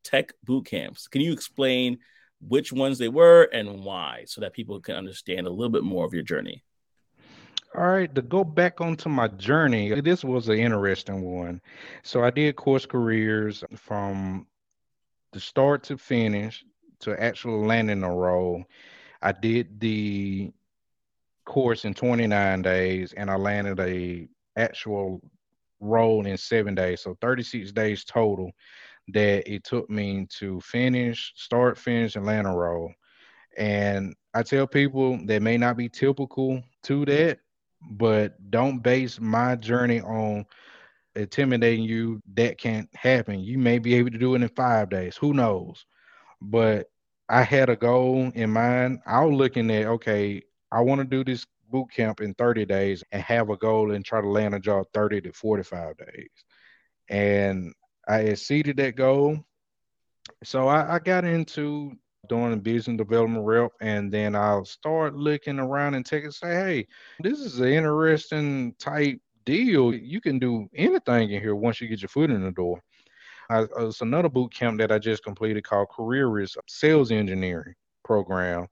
tech 0.03 0.33
boot 0.43 0.65
camps. 0.65 1.07
Can 1.07 1.21
you 1.21 1.33
explain 1.33 1.99
which 2.41 2.73
ones 2.73 2.97
they 2.97 3.09
were 3.09 3.43
and 3.43 3.83
why 3.83 4.23
so 4.25 4.41
that 4.41 4.53
people 4.53 4.79
can 4.79 4.95
understand 4.95 5.45
a 5.45 5.49
little 5.49 5.69
bit 5.69 5.83
more 5.83 6.05
of 6.05 6.13
your 6.13 6.23
journey? 6.23 6.63
All 7.75 7.87
right, 7.87 8.13
to 8.13 8.21
go 8.21 8.43
back 8.43 8.81
onto 8.81 9.09
my 9.09 9.27
journey, 9.29 9.99
this 10.01 10.23
was 10.23 10.47
an 10.47 10.59
interesting 10.59 11.23
one. 11.23 11.59
So 12.03 12.23
I 12.23 12.29
did 12.29 12.55
course 12.55 12.85
careers 12.85 13.63
from 13.75 14.45
the 15.31 15.39
start 15.39 15.81
to 15.85 15.97
finish 15.97 16.63
to 16.99 17.19
actual 17.19 17.65
landing 17.65 18.03
a 18.03 18.13
role. 18.13 18.63
I 19.23 19.31
did 19.31 19.79
the 19.79 20.51
course 21.45 21.83
in 21.85 21.95
29 21.95 22.61
days 22.61 23.13
and 23.13 23.31
I 23.31 23.37
landed 23.37 23.79
a 23.79 24.27
actual 24.55 25.19
role 25.79 26.27
in 26.27 26.37
seven 26.37 26.75
days. 26.75 27.01
So 27.01 27.17
36 27.21 27.71
days 27.71 28.03
total 28.03 28.51
that 29.09 29.51
it 29.51 29.63
took 29.63 29.89
me 29.89 30.27
to 30.37 30.61
finish, 30.61 31.33
start, 31.35 31.79
finish, 31.79 32.15
and 32.15 32.25
land 32.25 32.45
a 32.45 32.51
role. 32.51 32.93
And 33.57 34.15
I 34.35 34.43
tell 34.43 34.67
people 34.67 35.19
that 35.25 35.41
may 35.41 35.57
not 35.57 35.75
be 35.75 35.89
typical 35.89 36.61
to 36.83 37.05
that, 37.05 37.39
but 37.89 38.35
don't 38.49 38.79
base 38.79 39.19
my 39.19 39.55
journey 39.55 40.01
on 40.01 40.45
intimidating 41.15 41.83
you. 41.83 42.21
That 42.35 42.57
can't 42.57 42.89
happen. 42.95 43.39
You 43.39 43.57
may 43.57 43.79
be 43.79 43.95
able 43.95 44.11
to 44.11 44.17
do 44.17 44.35
it 44.35 44.41
in 44.41 44.49
five 44.49 44.89
days. 44.89 45.17
Who 45.17 45.33
knows? 45.33 45.85
But 46.41 46.87
I 47.29 47.43
had 47.43 47.69
a 47.69 47.75
goal 47.75 48.31
in 48.33 48.49
mind. 48.49 48.99
I 49.05 49.23
was 49.23 49.37
looking 49.37 49.71
at, 49.71 49.85
okay, 49.85 50.41
I 50.71 50.81
want 50.81 50.99
to 50.99 51.05
do 51.05 51.23
this 51.23 51.45
boot 51.69 51.91
camp 51.91 52.21
in 52.21 52.33
30 52.35 52.65
days 52.65 53.03
and 53.11 53.21
have 53.23 53.49
a 53.49 53.57
goal 53.57 53.91
and 53.91 54.03
try 54.05 54.21
to 54.21 54.29
land 54.29 54.53
a 54.53 54.59
job 54.59 54.85
30 54.93 55.21
to 55.21 55.31
45 55.31 55.97
days. 55.97 56.29
And 57.09 57.73
I 58.07 58.19
exceeded 58.19 58.77
that 58.77 58.95
goal. 58.95 59.39
So 60.43 60.67
I, 60.67 60.95
I 60.95 60.99
got 60.99 61.25
into 61.25 61.93
doing 62.27 62.59
business 62.59 62.97
development 62.97 63.45
rep, 63.45 63.71
and 63.81 64.11
then 64.11 64.35
I'll 64.35 64.65
start 64.65 65.15
looking 65.15 65.59
around 65.59 65.95
and 65.95 66.05
take 66.05 66.23
and 66.23 66.33
say, 66.33 66.47
hey, 66.47 66.87
this 67.19 67.39
is 67.39 67.59
an 67.59 67.67
interesting 67.67 68.73
type 68.79 69.19
deal. 69.45 69.93
You 69.93 70.21
can 70.21 70.39
do 70.39 70.69
anything 70.73 71.31
in 71.31 71.41
here 71.41 71.55
once 71.55 71.81
you 71.81 71.87
get 71.87 72.01
your 72.01 72.09
foot 72.09 72.31
in 72.31 72.43
the 72.43 72.51
door. 72.51 72.81
I, 73.49 73.59
uh, 73.59 73.87
it's 73.87 74.01
another 74.01 74.29
boot 74.29 74.53
camp 74.53 74.79
that 74.79 74.91
I 74.91 74.99
just 74.99 75.23
completed 75.23 75.65
called 75.65 75.89
Career 75.89 76.27
Risk 76.27 76.57
Sales 76.67 77.11
Engineering 77.11 77.75
Program. 78.05 78.67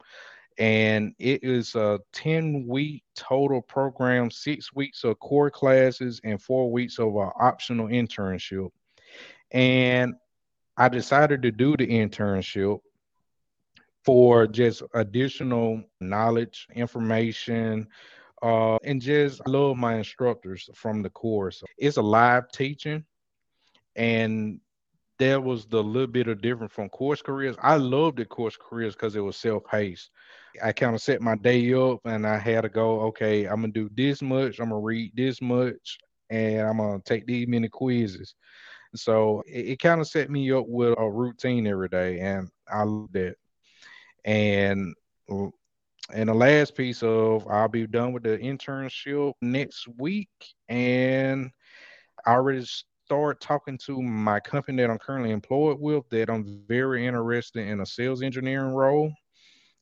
And 0.58 1.14
it 1.20 1.44
is 1.44 1.76
a 1.76 2.00
10 2.14 2.68
week 2.68 3.04
total 3.16 3.62
program, 3.62 4.32
six 4.32 4.74
weeks 4.74 5.04
of 5.04 5.20
core 5.20 5.50
classes, 5.50 6.22
and 6.24 6.42
four 6.42 6.72
weeks 6.72 7.00
of 7.00 7.16
an 7.16 7.32
optional 7.40 7.88
internship. 7.88 8.70
And 9.52 10.14
I 10.78 10.88
decided 10.88 11.42
to 11.42 11.52
do 11.52 11.76
the 11.76 11.88
internship 11.88 12.80
for 14.04 14.48
just 14.48 14.82
additional 14.94 15.84
knowledge, 16.00 16.68
information, 16.76 17.88
uh, 18.42 18.78
and 18.84 19.02
just 19.02 19.46
love 19.48 19.78
my 19.78 19.96
instructors 19.96 20.70
from 20.74 21.02
the 21.02 21.10
course. 21.10 21.64
It's 21.78 21.98
a 21.98 22.02
live 22.02 22.52
teaching, 22.52 23.06
and 23.96 24.60
that 25.20 25.44
was 25.44 25.68
the 25.68 25.84
little 25.84 26.08
bit 26.08 26.28
of 26.28 26.42
different 26.42 26.72
from 26.72 26.90
course 26.90 27.22
careers. 27.22 27.56
I 27.62 27.76
loved 27.76 28.18
the 28.18 28.26
course 28.26 28.58
careers 28.58 28.96
because 28.96 29.16
it 29.16 29.20
was 29.20 29.38
self-paced. 29.38 30.10
I 30.64 30.72
kind 30.72 30.96
of 30.96 31.02
set 31.02 31.22
my 31.22 31.36
day 31.36 31.74
up 31.74 32.00
and 32.06 32.26
I 32.26 32.38
had 32.40 32.62
to 32.62 32.70
go, 32.70 33.02
okay, 33.02 33.46
I'm 33.46 33.62
gonna 33.62 33.74
do 33.74 33.90
this 33.96 34.22
much, 34.22 34.60
I'm 34.60 34.70
gonna 34.70 34.82
read 34.82 35.12
this 35.16 35.40
much, 35.42 36.00
and 36.32 36.62
I'm 36.62 36.78
gonna 36.78 37.02
take 37.06 37.28
these 37.28 37.48
many 37.48 37.70
quizzes. 37.70 38.34
So 38.96 39.44
it, 39.46 39.68
it 39.68 39.80
kind 39.80 40.02
of 40.02 40.08
set 40.08 40.30
me 40.32 40.52
up 40.52 40.66
with 40.68 40.96
a 40.98 41.10
routine 41.10 41.68
every 41.68 41.90
day, 41.90 42.20
and 42.20 42.50
I 42.68 42.84
loved 42.84 43.14
that. 43.14 43.36
And 44.26 44.94
and 46.14 46.30
the 46.30 46.34
last 46.34 46.76
piece 46.76 47.04
of 47.04 47.48
I'll 47.48 47.68
be 47.68 47.88
done 47.88 48.14
with 48.14 48.24
the 48.24 48.38
internship 48.38 49.34
next 49.42 49.88
week, 49.98 50.30
and 50.70 51.52
I 52.26 52.32
already 52.32 52.66
start 53.12 53.42
talking 53.42 53.78
to 53.86 54.02
my 54.02 54.40
company 54.40 54.82
that 54.82 54.90
I'm 54.90 54.98
currently 54.98 55.32
employed 55.32 55.80
with 55.80 56.08
that 56.10 56.30
I'm 56.30 56.64
very 56.68 57.06
interested 57.06 57.68
in 57.68 57.82
a 57.82 57.86
sales 57.86 58.22
engineering 58.22 58.74
role. 58.74 59.12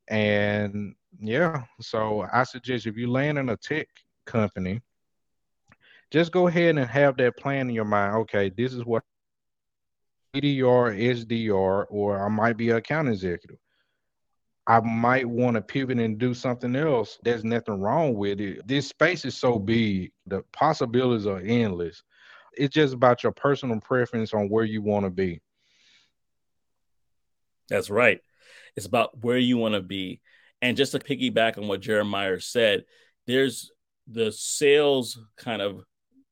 And 0.07 0.95
yeah, 1.19 1.63
so 1.79 2.25
I 2.33 2.43
suggest 2.43 2.87
if 2.87 2.97
you 2.97 3.11
land 3.11 3.37
in 3.37 3.49
a 3.49 3.57
tech 3.57 3.87
company, 4.25 4.81
just 6.11 6.31
go 6.31 6.47
ahead 6.47 6.77
and 6.77 6.87
have 6.87 7.17
that 7.17 7.37
plan 7.37 7.69
in 7.69 7.75
your 7.75 7.85
mind. 7.85 8.15
Okay, 8.17 8.49
this 8.49 8.73
is 8.73 8.83
what 8.83 9.03
BDR, 10.33 10.97
SDR, 10.97 11.85
or 11.89 12.25
I 12.25 12.29
might 12.29 12.57
be 12.57 12.69
an 12.69 12.77
account 12.77 13.09
executive. 13.09 13.57
I 14.69 14.79
might 14.81 15.27
want 15.27 15.55
to 15.55 15.61
pivot 15.61 15.97
and 15.97 16.19
do 16.19 16.35
something 16.35 16.75
else. 16.75 17.17
There's 17.23 17.43
nothing 17.43 17.81
wrong 17.81 18.13
with 18.13 18.39
it. 18.39 18.67
This 18.67 18.87
space 18.87 19.25
is 19.25 19.35
so 19.35 19.57
big, 19.57 20.11
the 20.27 20.43
possibilities 20.51 21.25
are 21.25 21.39
endless. 21.39 22.03
It's 22.55 22.75
just 22.75 22.93
about 22.93 23.23
your 23.23 23.31
personal 23.31 23.79
preference 23.79 24.31
on 24.31 24.47
where 24.47 24.65
you 24.65 24.83
want 24.83 25.05
to 25.05 25.09
be. 25.09 25.41
That's 27.67 27.89
right. 27.89 28.19
It's 28.75 28.85
about 28.85 29.23
where 29.23 29.39
you 29.39 29.57
want 29.57 29.73
to 29.73 29.81
be. 29.81 30.21
And 30.61 30.77
just 30.77 30.91
to 30.91 30.99
piggyback 30.99 31.57
on 31.57 31.67
what 31.67 31.81
Jeremiah 31.81 32.39
said, 32.39 32.85
there's 33.25 33.71
the 34.07 34.31
sales 34.31 35.19
kind 35.35 35.63
of 35.63 35.83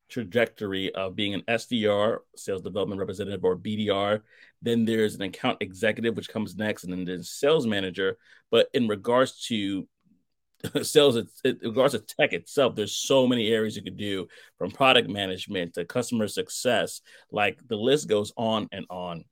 trajectory 0.09 0.93
of 0.93 1.15
being 1.15 1.33
an 1.33 1.41
SDR, 1.47 2.19
sales 2.35 2.61
development 2.61 2.99
representative, 2.99 3.43
or 3.43 3.57
BDR. 3.57 4.21
Then 4.61 4.85
there's 4.85 5.15
an 5.15 5.21
account 5.21 5.57
executive, 5.61 6.15
which 6.15 6.29
comes 6.29 6.55
next, 6.55 6.83
and 6.83 6.93
then 6.93 7.05
there's 7.05 7.29
sales 7.29 7.67
manager. 7.67 8.17
But 8.49 8.67
in 8.73 8.87
regards 8.87 9.45
to 9.47 9.87
sales, 10.81 11.17
in 11.17 11.57
regards 11.61 11.93
to 11.93 11.99
tech 11.99 12.33
itself, 12.33 12.75
there's 12.75 12.95
so 12.95 13.27
many 13.27 13.49
areas 13.49 13.75
you 13.75 13.83
could 13.83 13.97
do 13.97 14.27
from 14.57 14.71
product 14.71 15.09
management 15.09 15.75
to 15.75 15.85
customer 15.85 16.27
success. 16.27 17.01
Like 17.31 17.59
the 17.67 17.77
list 17.77 18.07
goes 18.07 18.33
on 18.37 18.67
and 18.71 18.85
on. 18.89 19.25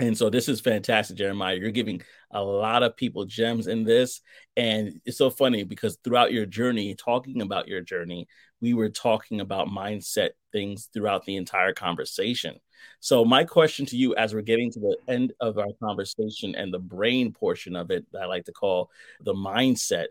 And 0.00 0.16
so 0.16 0.30
this 0.30 0.48
is 0.48 0.60
fantastic, 0.60 1.16
Jeremiah. 1.16 1.56
You're 1.56 1.72
giving 1.72 2.02
a 2.30 2.42
lot 2.42 2.82
of 2.82 2.96
people 2.96 3.24
gems 3.24 3.66
in 3.66 3.84
this. 3.84 4.20
And 4.56 5.00
it's 5.04 5.18
so 5.18 5.30
funny 5.30 5.64
because 5.64 5.98
throughout 6.02 6.32
your 6.32 6.46
journey, 6.46 6.94
talking 6.94 7.42
about 7.42 7.68
your 7.68 7.80
journey, 7.80 8.28
we 8.60 8.74
were 8.74 8.88
talking 8.88 9.40
about 9.40 9.68
mindset 9.68 10.30
things 10.52 10.88
throughout 10.92 11.24
the 11.24 11.36
entire 11.36 11.72
conversation. 11.72 12.56
So, 13.00 13.24
my 13.24 13.44
question 13.44 13.86
to 13.86 13.96
you 13.96 14.14
as 14.16 14.34
we're 14.34 14.42
getting 14.42 14.70
to 14.72 14.80
the 14.80 14.96
end 15.08 15.32
of 15.40 15.58
our 15.58 15.72
conversation 15.82 16.54
and 16.54 16.72
the 16.72 16.78
brain 16.78 17.32
portion 17.32 17.76
of 17.76 17.90
it, 17.90 18.06
that 18.12 18.22
I 18.22 18.26
like 18.26 18.44
to 18.46 18.52
call 18.52 18.90
the 19.22 19.34
mindset, 19.34 20.06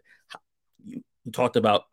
you 0.86 1.02
talked 1.32 1.56
about 1.56 1.84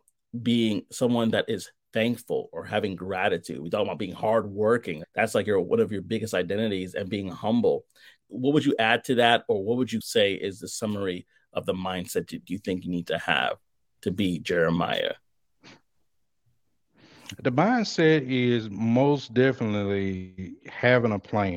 being 0.43 0.83
someone 0.91 1.31
that 1.31 1.47
is 1.49 1.71
thankful 1.93 2.51
or 2.53 2.65
having 2.65 2.95
gratitude. 2.95 3.61
We 3.61 3.71
talk 3.71 3.83
about 3.83 3.99
being 3.99 4.15
hardworking. 4.15 5.03
That's 5.15 5.35
like 5.35 5.47
your 5.47 5.61
one 5.61 5.81
of 5.81 5.93
your 5.93 6.03
biggest 6.03 6.35
identities 6.35 6.95
and 6.95 7.09
being 7.09 7.29
humble. 7.29 7.85
What 8.29 8.55
would 8.55 8.67
you 8.67 8.75
add 8.79 9.05
to 9.05 9.17
that, 9.17 9.45
or 9.49 9.65
what 9.65 9.79
would 9.79 9.93
you 9.93 10.01
say 10.01 10.35
is 10.35 10.61
the 10.61 10.69
summary 10.69 11.27
of 11.53 11.65
the 11.65 11.73
mindset 11.73 12.27
do 12.27 12.41
you 12.49 12.59
think 12.59 12.85
you 12.85 12.91
need 12.91 13.07
to 13.07 13.19
have 13.19 13.57
to 14.03 14.11
be 14.11 14.39
Jeremiah? 14.39 15.15
The 17.43 17.51
mindset 17.53 18.25
is 18.29 18.71
most 18.71 19.35
definitely 19.35 20.37
having 20.67 20.91
a 20.93 21.19
plan 21.19 21.51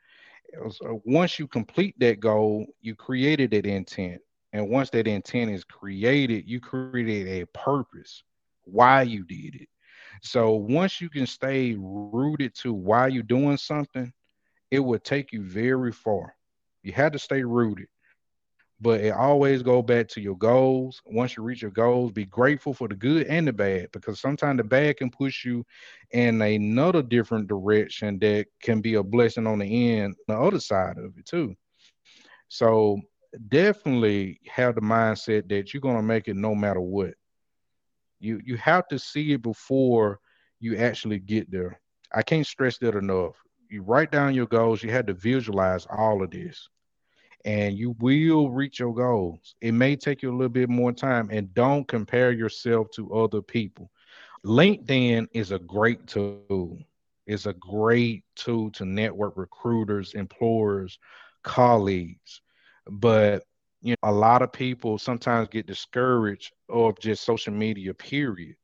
So 0.70 1.00
once 1.04 1.38
you 1.38 1.46
complete 1.48 1.94
that 2.00 2.20
goal, 2.20 2.66
you 2.80 2.94
created 2.94 3.50
that 3.52 3.66
intent. 3.66 4.20
And 4.52 4.70
once 4.70 4.90
that 4.90 5.06
intent 5.06 5.50
is 5.50 5.64
created, 5.64 6.48
you 6.48 6.60
created 6.60 7.26
a 7.28 7.46
purpose 7.46 8.24
why 8.64 9.02
you 9.02 9.24
did 9.24 9.56
it. 9.56 9.68
So 10.22 10.52
once 10.52 11.00
you 11.00 11.08
can 11.10 11.26
stay 11.26 11.76
rooted 11.78 12.54
to 12.56 12.72
why 12.72 13.08
you're 13.08 13.22
doing 13.22 13.56
something, 13.56 14.12
it 14.70 14.80
will 14.80 14.98
take 14.98 15.32
you 15.32 15.42
very 15.42 15.92
far. 15.92 16.34
You 16.82 16.92
had 16.92 17.12
to 17.12 17.18
stay 17.18 17.42
rooted 17.42 17.86
but 18.80 19.00
it 19.00 19.10
always 19.10 19.62
go 19.62 19.82
back 19.82 20.08
to 20.08 20.20
your 20.20 20.36
goals. 20.36 21.00
Once 21.06 21.36
you 21.36 21.42
reach 21.42 21.62
your 21.62 21.70
goals, 21.70 22.12
be 22.12 22.26
grateful 22.26 22.74
for 22.74 22.88
the 22.88 22.94
good 22.94 23.26
and 23.26 23.46
the 23.46 23.52
bad 23.52 23.88
because 23.92 24.20
sometimes 24.20 24.58
the 24.58 24.64
bad 24.64 24.96
can 24.96 25.10
push 25.10 25.44
you 25.44 25.64
in 26.10 26.40
another 26.42 27.02
different 27.02 27.46
direction 27.46 28.18
that 28.18 28.46
can 28.62 28.80
be 28.80 28.94
a 28.94 29.02
blessing 29.02 29.46
on 29.46 29.58
the 29.60 29.98
end, 29.98 30.14
the 30.28 30.34
other 30.38 30.60
side 30.60 30.98
of 30.98 31.16
it 31.16 31.24
too. 31.24 31.54
So 32.48 33.00
definitely 33.48 34.40
have 34.46 34.74
the 34.74 34.80
mindset 34.82 35.48
that 35.48 35.72
you're 35.72 35.80
gonna 35.80 36.02
make 36.02 36.28
it 36.28 36.36
no 36.36 36.54
matter 36.54 36.80
what. 36.80 37.14
You 38.24 38.40
you 38.44 38.56
have 38.56 38.88
to 38.88 38.98
see 38.98 39.32
it 39.32 39.42
before 39.42 40.20
you 40.60 40.76
actually 40.76 41.18
get 41.18 41.50
there. 41.50 41.80
I 42.14 42.22
can't 42.22 42.46
stress 42.46 42.78
that 42.78 42.96
enough. 42.96 43.36
You 43.70 43.82
write 43.82 44.10
down 44.10 44.34
your 44.34 44.46
goals, 44.46 44.82
you 44.82 44.90
had 44.90 45.06
to 45.08 45.14
visualize 45.14 45.86
all 45.90 46.22
of 46.22 46.30
this 46.30 46.68
and 47.44 47.76
you 47.76 47.94
will 48.00 48.50
reach 48.50 48.80
your 48.80 48.94
goals. 48.94 49.54
It 49.60 49.72
may 49.72 49.96
take 49.96 50.22
you 50.22 50.30
a 50.30 50.36
little 50.36 50.48
bit 50.48 50.68
more 50.70 50.92
time, 50.92 51.28
and 51.30 51.52
don't 51.54 51.86
compare 51.86 52.32
yourself 52.32 52.88
to 52.94 53.14
other 53.14 53.42
people. 53.42 53.90
LinkedIn 54.46 55.28
is 55.32 55.52
a 55.52 55.58
great 55.58 56.06
tool. 56.06 56.78
It's 57.26 57.46
a 57.46 57.54
great 57.54 58.24
tool 58.34 58.70
to 58.72 58.84
network 58.84 59.36
recruiters, 59.36 60.14
employers, 60.14 60.98
colleagues. 61.42 62.40
But 62.90 63.42
you 63.84 63.92
know, 63.92 64.10
a 64.10 64.12
lot 64.12 64.42
of 64.42 64.52
people 64.52 64.98
sometimes 64.98 65.48
get 65.48 65.66
discouraged 65.66 66.52
of 66.70 66.98
just 67.00 67.24
social 67.24 67.52
media, 67.52 67.94
period. 67.94 68.56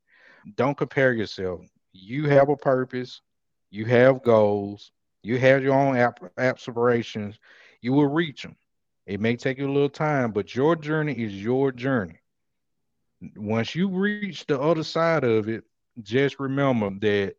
Don't 0.56 0.76
compare 0.78 1.12
yourself. 1.12 1.60
You 1.92 2.28
have 2.28 2.48
a 2.48 2.56
purpose, 2.56 3.22
you 3.70 3.84
have 3.86 4.22
goals, 4.24 4.92
you 5.22 5.38
have 5.38 5.62
your 5.62 5.74
own 5.74 5.96
aspirations, 6.38 7.38
you 7.82 7.92
will 7.92 8.06
reach 8.08 8.42
them. 8.42 8.56
It 9.06 9.20
may 9.20 9.36
take 9.36 9.58
you 9.58 9.68
a 9.68 9.72
little 9.72 9.90
time, 9.90 10.32
but 10.32 10.54
your 10.54 10.76
journey 10.76 11.12
is 11.12 11.42
your 11.42 11.72
journey. 11.72 12.18
Once 13.36 13.74
you 13.74 13.88
reach 13.88 14.46
the 14.46 14.58
other 14.58 14.84
side 14.84 15.24
of 15.24 15.48
it, 15.48 15.64
just 16.02 16.40
remember 16.40 16.90
that 17.00 17.34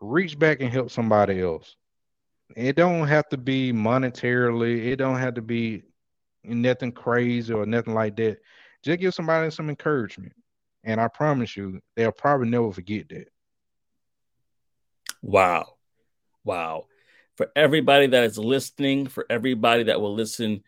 reach 0.00 0.38
back 0.38 0.60
and 0.60 0.70
help 0.70 0.90
somebody 0.90 1.40
else. 1.42 1.76
It 2.56 2.76
don't 2.76 3.06
have 3.08 3.28
to 3.30 3.36
be 3.36 3.72
monetarily, 3.72 4.86
it 4.86 4.96
don't 4.96 5.18
have 5.18 5.34
to 5.34 5.42
be 5.42 5.82
nothing 6.48 6.92
crazy 6.92 7.52
or 7.52 7.66
nothing 7.66 7.94
like 7.94 8.16
that. 8.16 8.38
Just 8.84 9.00
give 9.00 9.14
somebody 9.14 9.50
some 9.50 9.68
encouragement. 9.68 10.32
And 10.84 11.00
I 11.00 11.08
promise 11.08 11.56
you, 11.56 11.80
they'll 11.96 12.12
probably 12.12 12.48
never 12.48 12.72
forget 12.72 13.08
that. 13.08 13.28
Wow. 15.22 15.74
Wow 16.44 16.86
for 17.38 17.52
everybody 17.54 18.08
that 18.08 18.24
is 18.24 18.36
listening, 18.36 19.06
for 19.06 19.24
everybody 19.30 19.84
that 19.84 20.00
will 20.00 20.12
listen 20.12 20.60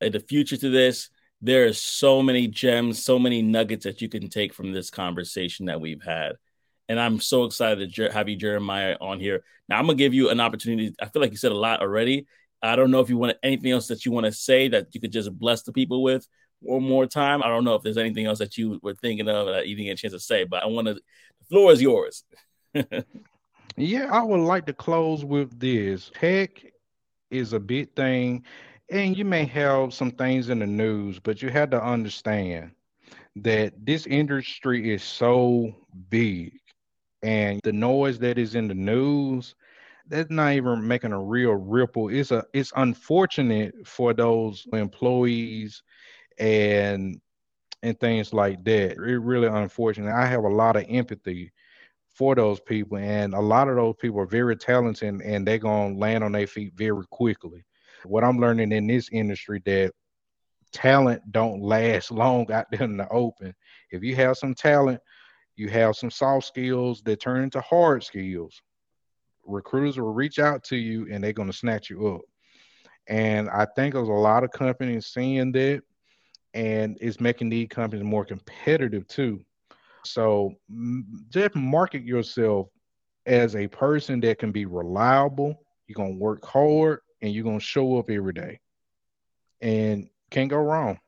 in 0.00 0.10
the 0.10 0.20
future 0.20 0.56
to 0.56 0.70
this, 0.70 1.10
there 1.42 1.66
are 1.66 1.74
so 1.74 2.22
many 2.22 2.48
gems, 2.48 3.04
so 3.04 3.18
many 3.18 3.42
nuggets 3.42 3.84
that 3.84 4.00
you 4.00 4.08
can 4.08 4.30
take 4.30 4.54
from 4.54 4.72
this 4.72 4.88
conversation 4.88 5.66
that 5.66 5.82
we've 5.82 6.02
had. 6.02 6.32
And 6.88 6.98
I'm 6.98 7.20
so 7.20 7.44
excited 7.44 7.94
to 7.94 8.10
have 8.10 8.30
you, 8.30 8.38
Jeremire, 8.38 8.96
on 9.02 9.20
here. 9.20 9.44
Now, 9.68 9.78
I'm 9.78 9.84
going 9.84 9.98
to 9.98 10.02
give 10.02 10.14
you 10.14 10.30
an 10.30 10.40
opportunity. 10.40 10.94
I 10.98 11.06
feel 11.06 11.20
like 11.20 11.30
you 11.30 11.36
said 11.36 11.52
a 11.52 11.56
lot 11.56 11.82
already. 11.82 12.26
I 12.64 12.76
don't 12.76 12.90
know 12.90 13.00
if 13.00 13.10
you 13.10 13.16
want 13.16 13.36
anything 13.42 13.72
else 13.72 13.88
that 13.88 14.04
you 14.04 14.12
want 14.12 14.26
to 14.26 14.32
say 14.32 14.68
that 14.68 14.94
you 14.94 15.00
could 15.00 15.12
just 15.12 15.36
bless 15.38 15.62
the 15.62 15.72
people 15.72 16.02
with 16.02 16.26
one 16.60 16.82
more 16.82 17.06
time. 17.06 17.42
I 17.42 17.48
don't 17.48 17.64
know 17.64 17.74
if 17.74 17.82
there's 17.82 17.98
anything 17.98 18.26
else 18.26 18.38
that 18.38 18.56
you 18.56 18.80
were 18.82 18.94
thinking 18.94 19.28
of 19.28 19.46
that 19.46 19.68
you 19.68 19.76
didn't 19.76 19.86
get 19.86 19.98
a 19.98 20.02
chance 20.02 20.14
to 20.14 20.20
say, 20.20 20.44
but 20.44 20.62
I 20.62 20.66
want 20.66 20.86
to, 20.88 20.94
the 20.94 21.46
floor 21.48 21.72
is 21.72 21.82
yours. 21.82 22.24
Yeah, 23.76 24.08
I 24.12 24.22
would 24.22 24.40
like 24.40 24.66
to 24.66 24.72
close 24.72 25.24
with 25.24 25.58
this. 25.58 26.10
Tech 26.14 26.64
is 27.30 27.52
a 27.54 27.58
big 27.58 27.92
thing, 27.96 28.44
and 28.88 29.16
you 29.16 29.24
may 29.24 29.44
have 29.46 29.92
some 29.92 30.12
things 30.12 30.48
in 30.48 30.60
the 30.60 30.66
news, 30.66 31.18
but 31.18 31.42
you 31.42 31.48
have 31.48 31.70
to 31.70 31.82
understand 31.82 32.70
that 33.36 33.72
this 33.84 34.06
industry 34.06 34.94
is 34.94 35.02
so 35.02 35.74
big, 36.08 36.52
and 37.24 37.60
the 37.64 37.72
noise 37.72 38.16
that 38.20 38.38
is 38.38 38.54
in 38.54 38.68
the 38.68 38.74
news, 38.74 39.56
that's 40.08 40.30
not 40.30 40.52
even 40.52 40.86
making 40.86 41.12
a 41.12 41.20
real 41.20 41.54
ripple. 41.54 42.08
It's 42.08 42.30
a 42.30 42.44
it's 42.52 42.72
unfortunate 42.76 43.86
for 43.86 44.12
those 44.12 44.66
employees 44.72 45.82
and 46.38 47.20
and 47.82 47.98
things 48.00 48.32
like 48.32 48.64
that. 48.64 48.92
It 48.92 48.98
really 48.98 49.48
unfortunate. 49.48 50.14
I 50.14 50.26
have 50.26 50.44
a 50.44 50.48
lot 50.48 50.76
of 50.76 50.84
empathy 50.88 51.52
for 52.14 52.34
those 52.34 52.60
people. 52.60 52.96
And 52.96 53.34
a 53.34 53.40
lot 53.40 53.68
of 53.68 53.76
those 53.76 53.96
people 54.00 54.20
are 54.20 54.26
very 54.26 54.56
talented 54.56 55.08
and, 55.08 55.22
and 55.22 55.46
they're 55.46 55.58
to 55.58 55.98
land 55.98 56.24
on 56.24 56.32
their 56.32 56.46
feet 56.46 56.72
very 56.74 57.04
quickly. 57.10 57.64
What 58.04 58.24
I'm 58.24 58.38
learning 58.38 58.72
in 58.72 58.86
this 58.86 59.08
industry 59.12 59.60
that 59.66 59.92
talent 60.72 61.22
don't 61.30 61.60
last 61.60 62.10
long 62.10 62.50
out 62.52 62.66
there 62.70 62.82
in 62.82 62.96
the 62.96 63.08
open. 63.10 63.54
If 63.90 64.02
you 64.02 64.16
have 64.16 64.36
some 64.36 64.54
talent, 64.54 65.00
you 65.56 65.68
have 65.68 65.96
some 65.96 66.10
soft 66.10 66.46
skills 66.46 67.02
that 67.02 67.20
turn 67.20 67.44
into 67.44 67.60
hard 67.60 68.02
skills. 68.02 68.60
Recruiters 69.46 69.98
will 69.98 70.12
reach 70.12 70.38
out 70.38 70.64
to 70.64 70.76
you 70.76 71.06
and 71.10 71.22
they're 71.22 71.32
going 71.32 71.50
to 71.50 71.56
snatch 71.56 71.90
you 71.90 72.06
up. 72.08 72.22
And 73.06 73.50
I 73.50 73.66
think 73.76 73.94
there's 73.94 74.08
a 74.08 74.12
lot 74.12 74.44
of 74.44 74.50
companies 74.50 75.06
seeing 75.06 75.52
that 75.52 75.82
and 76.54 76.96
it's 77.00 77.20
making 77.20 77.50
these 77.50 77.68
companies 77.68 78.04
more 78.04 78.24
competitive 78.24 79.06
too. 79.08 79.44
So 80.04 80.54
just 81.28 81.54
market 81.54 82.02
yourself 82.02 82.68
as 83.26 83.56
a 83.56 83.66
person 83.66 84.20
that 84.20 84.38
can 84.38 84.52
be 84.52 84.66
reliable. 84.66 85.62
You're 85.86 85.94
gonna 85.94 86.16
work 86.16 86.44
hard 86.44 87.00
and 87.20 87.32
you're 87.32 87.44
gonna 87.44 87.60
show 87.60 87.98
up 87.98 88.10
every 88.10 88.32
day. 88.32 88.60
And 89.60 90.08
can't 90.30 90.50
go 90.50 90.58
wrong. 90.58 90.98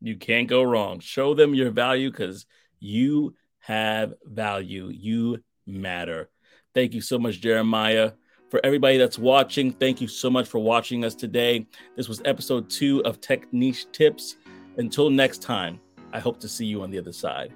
You 0.00 0.16
can't 0.16 0.48
go 0.48 0.62
wrong. 0.62 1.00
Show 1.00 1.34
them 1.34 1.54
your 1.54 1.70
value 1.70 2.10
because 2.10 2.46
you 2.78 3.34
have 3.60 4.14
value. 4.24 4.88
You 4.88 5.42
matter. 5.66 6.30
Thank 6.74 6.94
you 6.94 7.00
so 7.00 7.18
much, 7.18 7.40
Jeremire. 7.40 8.14
For 8.50 8.60
everybody 8.64 8.98
that's 8.98 9.18
watching, 9.18 9.72
thank 9.72 10.00
you 10.00 10.08
so 10.08 10.28
much 10.30 10.48
for 10.48 10.58
watching 10.58 11.04
us 11.04 11.14
today. 11.14 11.66
This 11.96 12.08
was 12.08 12.20
episode 12.24 12.68
two 12.68 13.02
of 13.04 13.20
Tech 13.20 13.52
Niche 13.52 13.86
Tips. 13.92 14.36
Until 14.76 15.10
next 15.10 15.42
time. 15.42 15.80
I 16.12 16.18
hope 16.18 16.40
to 16.40 16.48
see 16.48 16.66
you 16.66 16.82
on 16.82 16.90
the 16.90 16.98
other 16.98 17.12
side. 17.12 17.52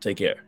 Take 0.00 0.18
care. 0.18 0.45